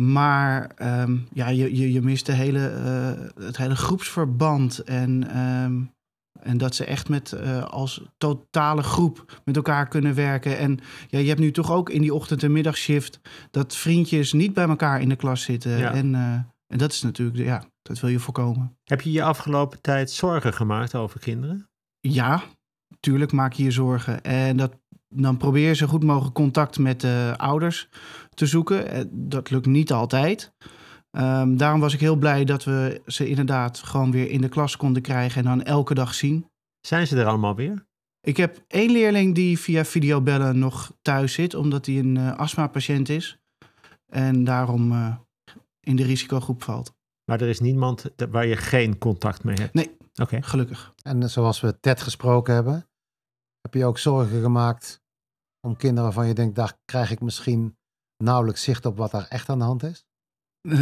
Maar 0.00 0.70
ehm, 0.76 1.16
ja, 1.32 1.48
je, 1.48 1.76
je, 1.76 1.92
je 1.92 2.02
mist 2.02 2.26
de 2.26 2.32
hele, 2.32 2.68
eh, 2.68 3.44
het 3.44 3.56
hele 3.56 3.76
groepsverband. 3.76 4.78
En, 4.78 5.30
ehm, 5.30 5.82
en 6.40 6.58
dat 6.58 6.74
ze 6.74 6.84
echt 6.84 7.08
met, 7.08 7.32
eh, 7.32 7.64
als 7.64 8.02
totale 8.18 8.82
groep 8.82 9.40
met 9.44 9.56
elkaar 9.56 9.88
kunnen 9.88 10.14
werken. 10.14 10.58
En 10.58 10.78
ja, 11.08 11.18
je 11.18 11.28
hebt 11.28 11.40
nu 11.40 11.50
toch 11.50 11.72
ook 11.72 11.90
in 11.90 12.00
die 12.00 12.14
ochtend- 12.14 12.42
en 12.42 12.52
middagshift... 12.52 13.20
dat 13.50 13.76
vriendjes 13.76 14.32
niet 14.32 14.54
bij 14.54 14.68
elkaar 14.68 15.00
in 15.00 15.08
de 15.08 15.16
klas 15.16 15.42
zitten. 15.42 15.78
Ja. 15.78 15.92
En, 15.92 16.14
eh, 16.14 16.32
en 16.66 16.78
dat 16.78 16.92
is 16.92 17.02
natuurlijk, 17.02 17.44
ja, 17.44 17.64
dat 17.82 18.00
wil 18.00 18.10
je 18.10 18.18
voorkomen. 18.18 18.76
Heb 18.84 19.00
je 19.00 19.12
je 19.12 19.22
afgelopen 19.22 19.80
tijd 19.80 20.10
zorgen 20.10 20.52
gemaakt 20.52 20.94
over 20.94 21.20
kinderen? 21.20 21.68
Ja, 22.00 22.42
tuurlijk 23.00 23.32
maak 23.32 23.52
je 23.52 23.62
je 23.62 23.70
zorgen. 23.70 24.22
En 24.22 24.56
dat, 24.56 24.72
dan 25.14 25.36
probeer 25.36 25.68
je 25.68 25.74
zo 25.74 25.86
goed 25.86 26.02
mogelijk 26.04 26.34
contact 26.34 26.78
met 26.78 27.00
de 27.00 27.34
ouders 27.36 27.88
te 28.34 28.46
zoeken. 28.46 28.88
Eh, 28.90 29.04
Dat 29.10 29.50
lukt 29.50 29.66
niet 29.66 29.92
altijd. 29.92 30.52
Ehm, 31.10 31.56
daarom 31.56 31.80
was 31.80 31.94
ik 31.94 32.00
heel 32.00 32.16
blij 32.16 32.44
dat 32.44 32.64
we 32.64 33.02
ze 33.06 33.28
inderdaad 33.28 33.78
gewoon 33.78 34.10
weer 34.10 34.30
in 34.30 34.40
de 34.40 34.48
klas 34.48 34.76
konden 34.76 35.02
krijgen 35.02 35.38
en 35.38 35.44
dan 35.48 35.62
elke 35.62 35.94
dag 35.94 36.14
zien. 36.14 36.46
Zijn 36.80 37.06
ze 37.06 37.16
er 37.16 37.26
allemaal 37.26 37.54
weer? 37.54 37.86
Ik 38.20 38.36
heb 38.36 38.64
één 38.66 38.90
leerling 38.90 39.34
die 39.34 39.58
via 39.58 39.84
videobellen 39.84 40.58
nog 40.58 40.92
thuis 41.02 41.32
zit, 41.32 41.54
omdat 41.54 41.86
hij 41.86 41.98
een 41.98 42.16
eh 42.16 42.36
astmapatiënt 42.36 43.08
is. 43.08 43.38
En 44.06 44.44
daarom 44.44 44.92
eh, 44.92 45.16
in 45.80 45.96
de 45.96 46.04
risicogroep 46.04 46.62
valt. 46.62 46.92
Maar 47.24 47.40
er 47.40 47.48
is 47.48 47.60
niemand 47.60 48.04
waar 48.30 48.46
je 48.46 48.56
geen 48.56 48.98
contact 48.98 49.44
mee 49.44 49.54
hebt? 49.54 49.74
Nee. 49.74 49.96
Oké. 50.22 50.42
Gelukkig. 50.42 50.94
En 51.02 51.30
zoals 51.30 51.60
we 51.60 51.80
Ted 51.80 52.00
gesproken 52.00 52.54
hebben, 52.54 52.88
heb 53.60 53.74
je 53.74 53.84
ook 53.84 53.98
zorgen 53.98 54.40
gemaakt 54.40 54.99
om 55.60 55.76
kinderen 55.76 56.04
waarvan 56.04 56.26
je 56.26 56.34
denkt, 56.34 56.54
daar 56.54 56.78
krijg 56.84 57.10
ik 57.10 57.20
misschien 57.20 57.76
nauwelijks 58.16 58.62
zicht 58.62 58.86
op 58.86 58.96
wat 58.96 59.10
daar 59.10 59.26
echt 59.28 59.48
aan 59.48 59.58
de 59.58 59.64
hand 59.64 59.82
is? 59.82 60.04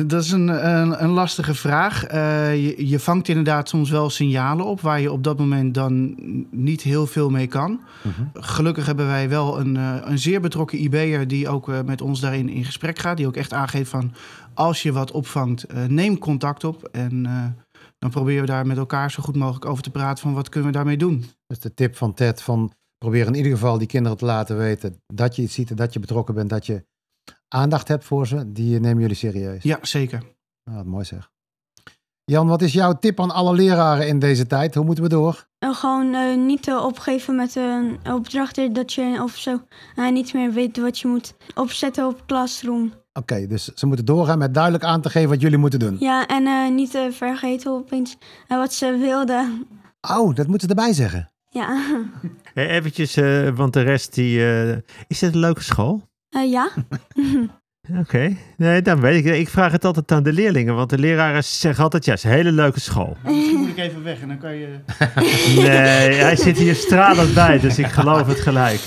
Dat 0.06 0.22
is 0.22 0.30
een, 0.30 0.48
een, 0.68 1.02
een 1.02 1.10
lastige 1.10 1.54
vraag. 1.54 2.04
Eh, 2.04 2.54
je, 2.64 2.88
je 2.88 3.00
vangt 3.00 3.28
inderdaad 3.28 3.68
soms 3.68 3.90
wel 3.90 4.10
signalen 4.10 4.64
op 4.66 4.80
waar 4.80 5.00
je 5.00 5.12
op 5.12 5.24
dat 5.24 5.38
moment 5.38 5.74
dan 5.74 6.14
niet 6.50 6.82
heel 6.82 7.06
veel 7.06 7.30
mee 7.30 7.46
kan. 7.46 7.80
Gelukkig 8.32 8.86
hebben 8.86 9.06
wij 9.06 9.28
wel 9.28 9.60
een, 9.60 9.76
eh, 9.76 9.96
een 10.04 10.18
zeer 10.18 10.40
betrokken 10.40 10.82
IB'er 10.82 11.28
die 11.28 11.48
ook 11.48 11.68
eh, 11.68 11.82
met 11.82 12.00
ons 12.00 12.20
daarin 12.20 12.48
in 12.48 12.64
gesprek 12.64 12.98
gaat. 12.98 13.16
Die 13.16 13.26
ook 13.26 13.36
echt 13.36 13.52
aangeeft 13.52 13.90
van 13.90 14.12
als 14.54 14.82
je 14.82 14.92
wat 14.92 15.10
opvangt, 15.10 15.66
neem 15.88 16.18
contact 16.18 16.64
op. 16.64 16.84
En 16.84 17.22
dan 17.98 18.10
proberen 18.10 18.40
we 18.40 18.46
daar 18.46 18.66
met 18.66 18.76
elkaar 18.76 19.10
zo 19.10 19.22
goed 19.22 19.36
mogelijk 19.36 19.64
over 19.64 19.82
te 19.82 19.90
praten 19.90 20.22
van 20.22 20.34
wat 20.34 20.48
kunnen 20.48 20.70
we 20.70 20.76
daarmee 20.76 20.96
doen. 20.96 21.24
Dus 21.46 21.58
de 21.58 21.74
tip 21.74 21.96
van 21.96 22.14
Ted 22.14 22.42
van 22.42 22.72
probeer 22.98 23.26
in 23.26 23.34
ieder 23.34 23.52
geval 23.52 23.78
die 23.78 23.86
kinderen 23.86 24.18
te 24.18 24.24
laten 24.24 24.56
weten 24.56 25.02
dat 25.06 25.36
je 25.36 25.42
iets 25.42 25.54
ziet 25.54 25.70
en 25.70 25.76
dat 25.76 25.92
je 25.92 26.00
betrokken 26.00 26.34
bent, 26.34 26.50
dat 26.50 26.66
je 26.66 26.86
aandacht 27.48 27.88
hebt 27.88 28.04
voor 28.04 28.26
ze, 28.26 28.52
die 28.52 28.80
nemen 28.80 29.00
jullie 29.00 29.16
serieus. 29.16 29.62
Ja, 29.62 29.78
zeker. 29.82 30.22
Nou, 30.64 30.76
wat 30.76 30.86
mooi 30.86 31.04
zeg. 31.04 31.30
Jan, 32.24 32.48
wat 32.48 32.62
is 32.62 32.72
jouw 32.72 32.98
tip 32.98 33.20
aan 33.20 33.30
alle 33.30 33.54
leraren 33.54 34.08
in 34.08 34.18
deze 34.18 34.46
tijd? 34.46 34.74
Hoe 34.74 34.84
moeten 34.84 35.04
we 35.04 35.10
door? 35.10 35.48
En 35.58 35.74
gewoon 35.74 36.14
eh, 36.14 36.36
niet 36.36 36.68
eh, 36.68 36.84
opgeven 36.84 37.36
met 37.36 37.56
een 37.56 37.98
opdracht 38.12 38.74
dat 38.74 38.92
je 38.92 39.20
of 39.22 39.36
zo 39.36 39.60
eh, 39.96 40.10
niet 40.10 40.32
meer 40.34 40.52
weet 40.52 40.76
wat 40.76 40.98
je 40.98 41.08
moet 41.08 41.34
opzetten 41.54 42.06
op 42.06 42.22
Classroom. 42.26 42.92
Oké, 43.18 43.46
dus 43.46 43.64
ze 43.64 43.86
moeten 43.86 44.04
doorgaan 44.04 44.38
met 44.38 44.54
duidelijk 44.54 44.84
aan 44.84 45.00
te 45.00 45.10
geven 45.10 45.28
wat 45.28 45.40
jullie 45.40 45.58
moeten 45.58 45.78
doen. 45.78 45.96
Ja, 45.98 46.26
en 46.26 46.46
eh, 46.46 46.70
niet 46.70 46.94
eh, 46.94 47.10
vergeten 47.10 47.70
opeens 47.70 48.16
eh, 48.48 48.58
wat 48.58 48.72
ze 48.72 48.96
wilden. 48.96 49.66
Oh, 50.10 50.34
dat 50.34 50.46
moeten 50.46 50.68
ze 50.68 50.74
erbij 50.74 50.92
zeggen. 50.92 51.32
Ja, 51.50 51.84
Hey, 52.54 52.68
eventjes, 52.68 53.16
eh, 53.16 53.48
want 53.48 53.72
de 53.72 53.80
rest 53.80 54.14
die... 54.14 54.44
eh, 54.46 54.76
is 55.06 55.18
dit 55.18 55.34
een 55.34 55.40
leuke 55.40 55.62
school? 55.62 56.08
Eh, 56.28 56.50
ja. 56.50 56.70
Oké, 58.00 58.36
nee, 58.56 58.82
dan 58.82 59.00
weet 59.00 59.26
ik. 59.26 59.34
Ik 59.34 59.48
vraag 59.48 59.72
het 59.72 59.84
altijd 59.84 60.12
aan 60.12 60.22
de 60.22 60.32
leerlingen, 60.32 60.74
want 60.74 60.90
de 60.90 60.98
leraren 60.98 61.44
zeggen 61.44 61.84
altijd, 61.84 62.04
ja, 62.04 62.10
het 62.10 62.24
is 62.24 62.30
een 62.30 62.36
hele 62.36 62.52
leuke 62.52 62.80
school. 62.80 63.16
Misschien 63.24 63.58
moet 63.58 63.68
ik 63.68 63.76
even 63.78 64.02
weg 64.02 64.20
en 64.20 64.28
dan 64.28 64.38
kan 64.38 64.54
je... 64.54 64.78
Nee, 65.56 66.14
hij 66.14 66.36
zit 66.36 66.58
hier 66.58 66.74
stralend 66.74 67.34
bij, 67.34 67.58
dus 67.58 67.78
ik 67.78 67.86
geloof 67.86 68.26
het 68.26 68.40
gelijk. 68.40 68.80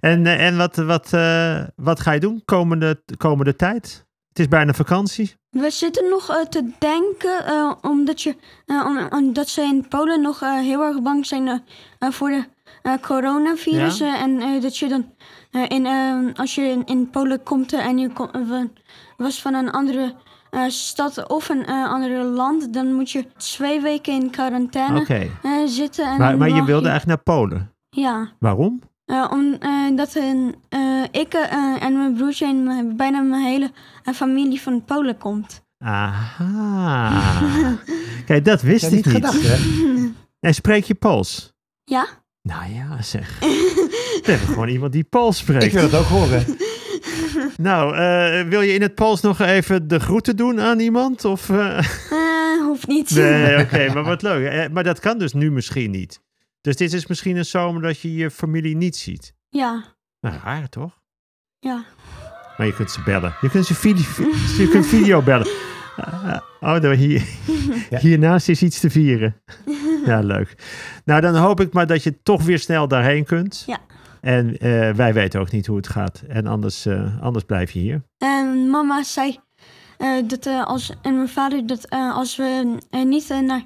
En, 0.00 0.26
en 0.26 0.56
wat, 0.56 0.76
wat, 0.76 1.12
eh, 1.12 1.62
wat 1.76 2.00
ga 2.00 2.12
je 2.12 2.20
doen 2.20 2.42
komende, 2.44 3.02
komende 3.16 3.56
tijd? 3.56 4.06
Het 4.28 4.38
is 4.38 4.48
bijna 4.48 4.72
vakantie. 4.72 5.34
We 5.52 5.70
zitten 5.70 6.08
nog 6.10 6.28
eh, 6.30 6.40
te 6.40 6.70
denken, 6.78 7.46
eh, 7.46 7.72
omdat, 7.82 8.22
je, 8.22 8.36
om- 8.66 9.06
omdat 9.10 9.48
ze 9.48 9.62
in 9.62 9.88
Polen 9.88 10.20
nog 10.20 10.40
heel 10.40 10.82
erg 10.82 11.02
bang 11.02 11.26
zijn 11.26 11.62
voor 11.98 12.30
de 12.30 12.44
coronavirussen. 13.00 14.14
En 14.18 14.60
dat 14.60 14.76
je 14.78 14.88
dan, 14.88 15.04
in, 15.68 15.86
als 16.36 16.54
je 16.54 16.62
in, 16.62 16.84
in 16.84 17.10
Polen 17.10 17.42
komt 17.42 17.72
en 17.72 17.98
je 17.98 18.12
kom- 18.12 18.30
wa- 18.48 18.66
was 19.16 19.42
van 19.42 19.54
een 19.54 19.70
andere 19.70 20.14
stad 20.68 21.28
of 21.28 21.48
een 21.48 21.66
eh, 21.66 21.90
ander 21.92 22.22
land, 22.24 22.72
dan 22.74 22.92
moet 22.92 23.10
je 23.10 23.26
twee 23.36 23.80
weken 23.80 24.12
in 24.12 24.30
quarantaine 24.30 25.00
zitten. 25.66 26.04
En 26.06 26.18
maar, 26.18 26.36
maar 26.38 26.48
je 26.48 26.64
wilde 26.64 26.88
eigenlijk 26.88 27.24
naar 27.26 27.36
Polen. 27.36 27.72
Ja. 27.90 28.28
Waarom? 28.38 28.80
Eh, 29.12 29.26
omdat 29.30 30.14
ik 31.10 31.32
eh, 31.34 31.82
en 31.82 31.96
mijn 31.96 32.14
broertje 32.14 32.46
en 32.46 32.62
mijn- 32.64 32.96
bijna 32.96 33.20
mijn 33.20 33.42
hele 33.42 33.70
eh, 34.04 34.14
familie 34.14 34.60
van 34.60 34.84
Polen 34.84 35.18
komt. 35.18 35.62
Aha. 35.84 37.22
Kijk, 38.26 38.44
dat 38.44 38.62
wist 38.62 38.84
ik 38.84 38.90
niet 38.90 39.04
niet. 39.04 39.14
gedacht, 39.14 39.42
hè? 39.42 39.56
En 40.40 40.54
spreek 40.54 40.84
je 40.84 40.94
Pools? 40.94 41.52
Ja? 41.84 42.06
Nou 42.42 42.72
ja, 42.72 43.02
zeg. 43.02 43.38
We 44.24 44.30
hebben 44.30 44.48
gewoon 44.48 44.68
iemand 44.68 44.92
die 44.92 45.04
Pools 45.04 45.36
spreekt. 45.38 45.64
Ik 45.64 45.72
wil 45.72 45.82
het 45.82 45.94
ook 45.94 46.04
horen. 46.04 46.44
Nou, 47.56 47.96
eh, 47.96 48.48
wil 48.48 48.60
je 48.60 48.74
in 48.74 48.82
het 48.82 48.94
Pools 48.94 49.20
nog 49.20 49.40
even 49.40 49.88
de 49.88 50.00
groeten 50.00 50.36
doen 50.36 50.60
aan 50.60 50.78
iemand? 50.80 51.24
Of, 51.24 51.50
eh? 51.50 51.78
Eh, 51.78 51.84
hoeft 52.66 52.86
niet. 52.86 53.10
Nee, 53.10 53.58
oké, 53.60 53.92
maar 53.94 54.04
wat 54.04 54.22
leuk. 54.22 54.46
Eh, 54.50 54.68
Maar 54.72 54.84
dat 54.84 55.00
kan 55.00 55.18
dus 55.18 55.32
nu 55.32 55.50
misschien 55.50 55.90
niet. 55.90 56.20
Dus 56.62 56.76
dit 56.76 56.92
is 56.92 57.06
misschien 57.06 57.36
een 57.36 57.44
zomer 57.44 57.82
dat 57.82 58.00
je 58.00 58.14
je 58.14 58.30
familie 58.30 58.76
niet 58.76 58.96
ziet. 58.96 59.34
Ja, 59.48 59.84
Nou, 60.20 60.36
raar 60.44 60.68
toch? 60.68 61.00
ja. 61.58 61.84
Maar 62.56 62.66
je 62.66 62.74
kunt 62.74 62.90
ze 62.90 63.02
bellen. 63.02 63.34
Je 63.40 63.50
kunt 63.50 63.66
ze 63.66 63.74
video, 63.74 64.04
je 64.58 64.68
kunt 64.70 64.86
video 64.86 65.22
bellen. 65.22 65.46
Ah, 65.96 66.36
oh, 66.60 66.74
nou, 66.80 66.94
hier, 66.94 67.28
Ja. 67.90 67.98
hiernaast 67.98 68.48
is 68.48 68.62
iets 68.62 68.80
te 68.80 68.90
vieren. 68.90 69.36
Ja, 70.06 70.20
leuk. 70.20 70.54
Nou, 71.04 71.20
dan 71.20 71.34
hoop 71.36 71.60
ik 71.60 71.72
maar 71.72 71.86
dat 71.86 72.02
je 72.02 72.22
toch 72.22 72.42
weer 72.42 72.58
snel 72.58 72.88
daarheen 72.88 73.24
kunt. 73.24 73.62
Ja. 73.66 73.78
En 74.20 74.56
eh, 74.58 74.90
wij 74.90 75.14
weten 75.14 75.40
ook 75.40 75.50
niet 75.50 75.66
hoe 75.66 75.76
het 75.76 75.88
gaat. 75.88 76.22
En 76.28 76.46
anders, 76.46 76.86
eh, 76.86 77.22
anders 77.22 77.44
blijf 77.44 77.70
je 77.70 77.78
hier. 77.78 78.02
En 78.18 78.70
mama 78.70 79.02
zei 79.02 79.38
eh, 79.98 80.08
dat 80.28 80.46
eh, 80.46 80.64
als, 80.66 80.92
en 81.02 81.14
mijn 81.16 81.28
vader 81.28 81.66
dat 81.66 81.84
eh, 81.84 82.16
als 82.16 82.36
we 82.36 82.78
eh, 82.90 83.04
niet 83.04 83.30
eh, 83.30 83.38
naar 83.40 83.62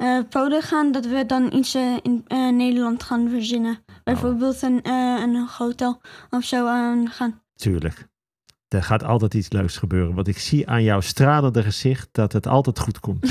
eh, 0.00 0.18
Polen 0.28 0.62
gaan, 0.62 0.92
dat 0.92 1.06
we 1.06 1.26
dan 1.26 1.52
iets 1.52 1.74
eh, 1.74 1.96
in 2.02 2.24
eh, 2.26 2.48
Nederland 2.48 3.02
gaan 3.02 3.28
verzinnen. 3.28 3.78
Bijvoorbeeld 4.04 4.62
een, 4.62 4.82
eh, 4.82 4.92
een 5.22 5.46
hotel 5.58 6.00
of 6.30 6.44
zo 6.44 6.66
eh, 6.66 7.10
gaan. 7.10 7.42
Tuurlijk. 7.54 8.08
Er 8.68 8.82
gaat 8.82 9.04
altijd 9.04 9.34
iets 9.34 9.50
leuks 9.50 9.76
gebeuren. 9.76 10.14
Want 10.14 10.28
ik 10.28 10.38
zie 10.38 10.68
aan 10.68 10.82
jouw 10.82 11.00
stralende 11.00 11.62
gezicht 11.62 12.08
dat 12.12 12.32
het 12.32 12.46
altijd 12.46 12.78
goed 12.78 13.00
komt. 13.00 13.26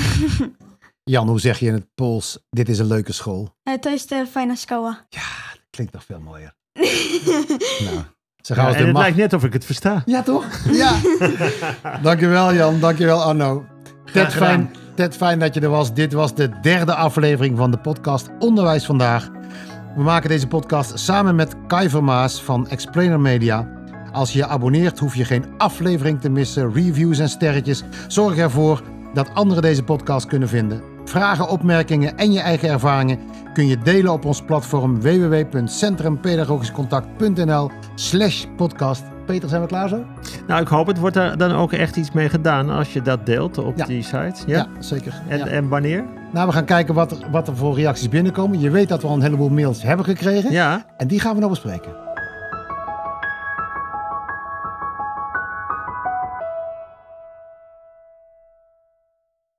Jan, 1.04 1.28
hoe 1.28 1.40
zeg 1.40 1.58
je 1.58 1.66
in 1.66 1.72
het 1.72 1.86
Pools, 1.94 2.38
dit 2.50 2.68
is 2.68 2.78
een 2.78 2.86
leuke 2.86 3.12
school? 3.12 3.54
Eh, 3.62 3.74
to 3.74 3.90
jest 3.90 4.12
eh, 4.12 4.26
fajna 4.30 4.54
szkoła. 4.54 5.06
Klinkt 5.70 5.92
nog 5.92 6.04
veel 6.04 6.20
mooier. 6.20 6.54
nou, 7.84 8.04
zeg 8.36 8.56
Ja, 8.56 8.66
als 8.66 8.74
en 8.76 8.80
de 8.82 8.88
het 8.88 8.96
lijkt 8.96 9.16
net 9.16 9.32
of 9.32 9.44
ik 9.44 9.52
het 9.52 9.64
versta. 9.64 10.02
Ja, 10.06 10.22
toch? 10.22 10.44
Ja. 10.70 11.00
dankjewel 12.02 12.54
Jan, 12.54 12.80
dankjewel 12.80 13.22
Arno. 13.22 13.64
Ted 14.12 14.32
gedaan. 14.32 14.48
fijn, 14.48 14.70
Ted, 15.00 15.16
fijn 15.16 15.38
dat 15.38 15.54
je 15.54 15.60
er 15.60 15.68
was. 15.68 15.94
Dit 15.94 16.12
was 16.12 16.34
de 16.34 16.50
derde 16.60 16.94
aflevering 16.94 17.56
van 17.56 17.70
de 17.70 17.78
podcast 17.78 18.28
Onderwijs 18.38 18.84
Vandaag. 18.84 19.28
We 19.96 20.02
maken 20.02 20.28
deze 20.28 20.46
podcast 20.46 20.98
samen 20.98 21.34
met 21.34 21.54
Kai 21.66 21.88
Vermaas 21.88 22.42
van 22.42 22.68
Explainer 22.68 23.20
Media. 23.20 23.68
Als 24.12 24.32
je 24.32 24.38
je 24.38 24.46
abonneert, 24.46 24.98
hoef 24.98 25.14
je 25.14 25.24
geen 25.24 25.44
aflevering 25.58 26.20
te 26.20 26.28
missen, 26.28 26.72
reviews 26.72 27.18
en 27.18 27.28
sterretjes. 27.28 27.82
Zorg 28.08 28.36
ervoor 28.36 28.82
dat 29.14 29.34
anderen 29.34 29.62
deze 29.62 29.82
podcast 29.82 30.26
kunnen 30.26 30.48
vinden. 30.48 30.82
Vragen, 31.04 31.48
opmerkingen 31.48 32.18
en 32.18 32.32
je 32.32 32.40
eigen 32.40 32.68
ervaringen 32.68 33.18
kun 33.52 33.66
je 33.66 33.78
delen 33.78 34.12
op 34.12 34.24
ons 34.24 34.42
platform 34.42 35.00
www.centrumpedagogischcontact.nl 35.00 37.70
slash 37.94 38.44
podcast. 38.56 39.02
Peter, 39.30 39.48
zijn 39.48 39.60
we 39.60 39.66
klaar 39.68 39.88
zo? 39.88 40.04
Nou, 40.46 40.62
ik 40.62 40.68
hoop 40.68 40.86
het 40.86 40.98
wordt 40.98 41.16
er 41.16 41.38
dan 41.38 41.52
ook 41.52 41.72
echt 41.72 41.96
iets 41.96 42.10
mee 42.12 42.28
gedaan 42.28 42.70
als 42.70 42.92
je 42.92 43.02
dat 43.02 43.26
deelt 43.26 43.58
op 43.58 43.76
Ja. 43.76 43.84
die 43.86 44.02
site. 44.02 44.34
Ja. 44.46 44.66
zeker. 44.78 45.14
En, 45.28 45.38
Ja. 45.38 45.46
en 45.46 45.68
wanneer? 45.68 46.04
Nou, 46.32 46.46
we 46.46 46.52
gaan 46.52 46.64
kijken 46.64 46.94
wat 46.94 47.10
er, 47.10 47.18
wat 47.30 47.48
er 47.48 47.56
voor 47.56 47.74
reacties 47.74 48.08
binnenkomen. 48.08 48.60
Je 48.60 48.70
weet 48.70 48.88
dat 48.88 49.02
we 49.02 49.08
al 49.08 49.14
een 49.14 49.22
heleboel 49.22 49.48
mails 49.48 49.82
hebben 49.82 50.04
gekregen. 50.04 50.50
Ja. 50.52 50.84
En 50.96 51.06
die 51.06 51.20
gaan 51.20 51.34
we 51.34 51.40
nog 51.40 51.50
bespreken. 51.50 51.92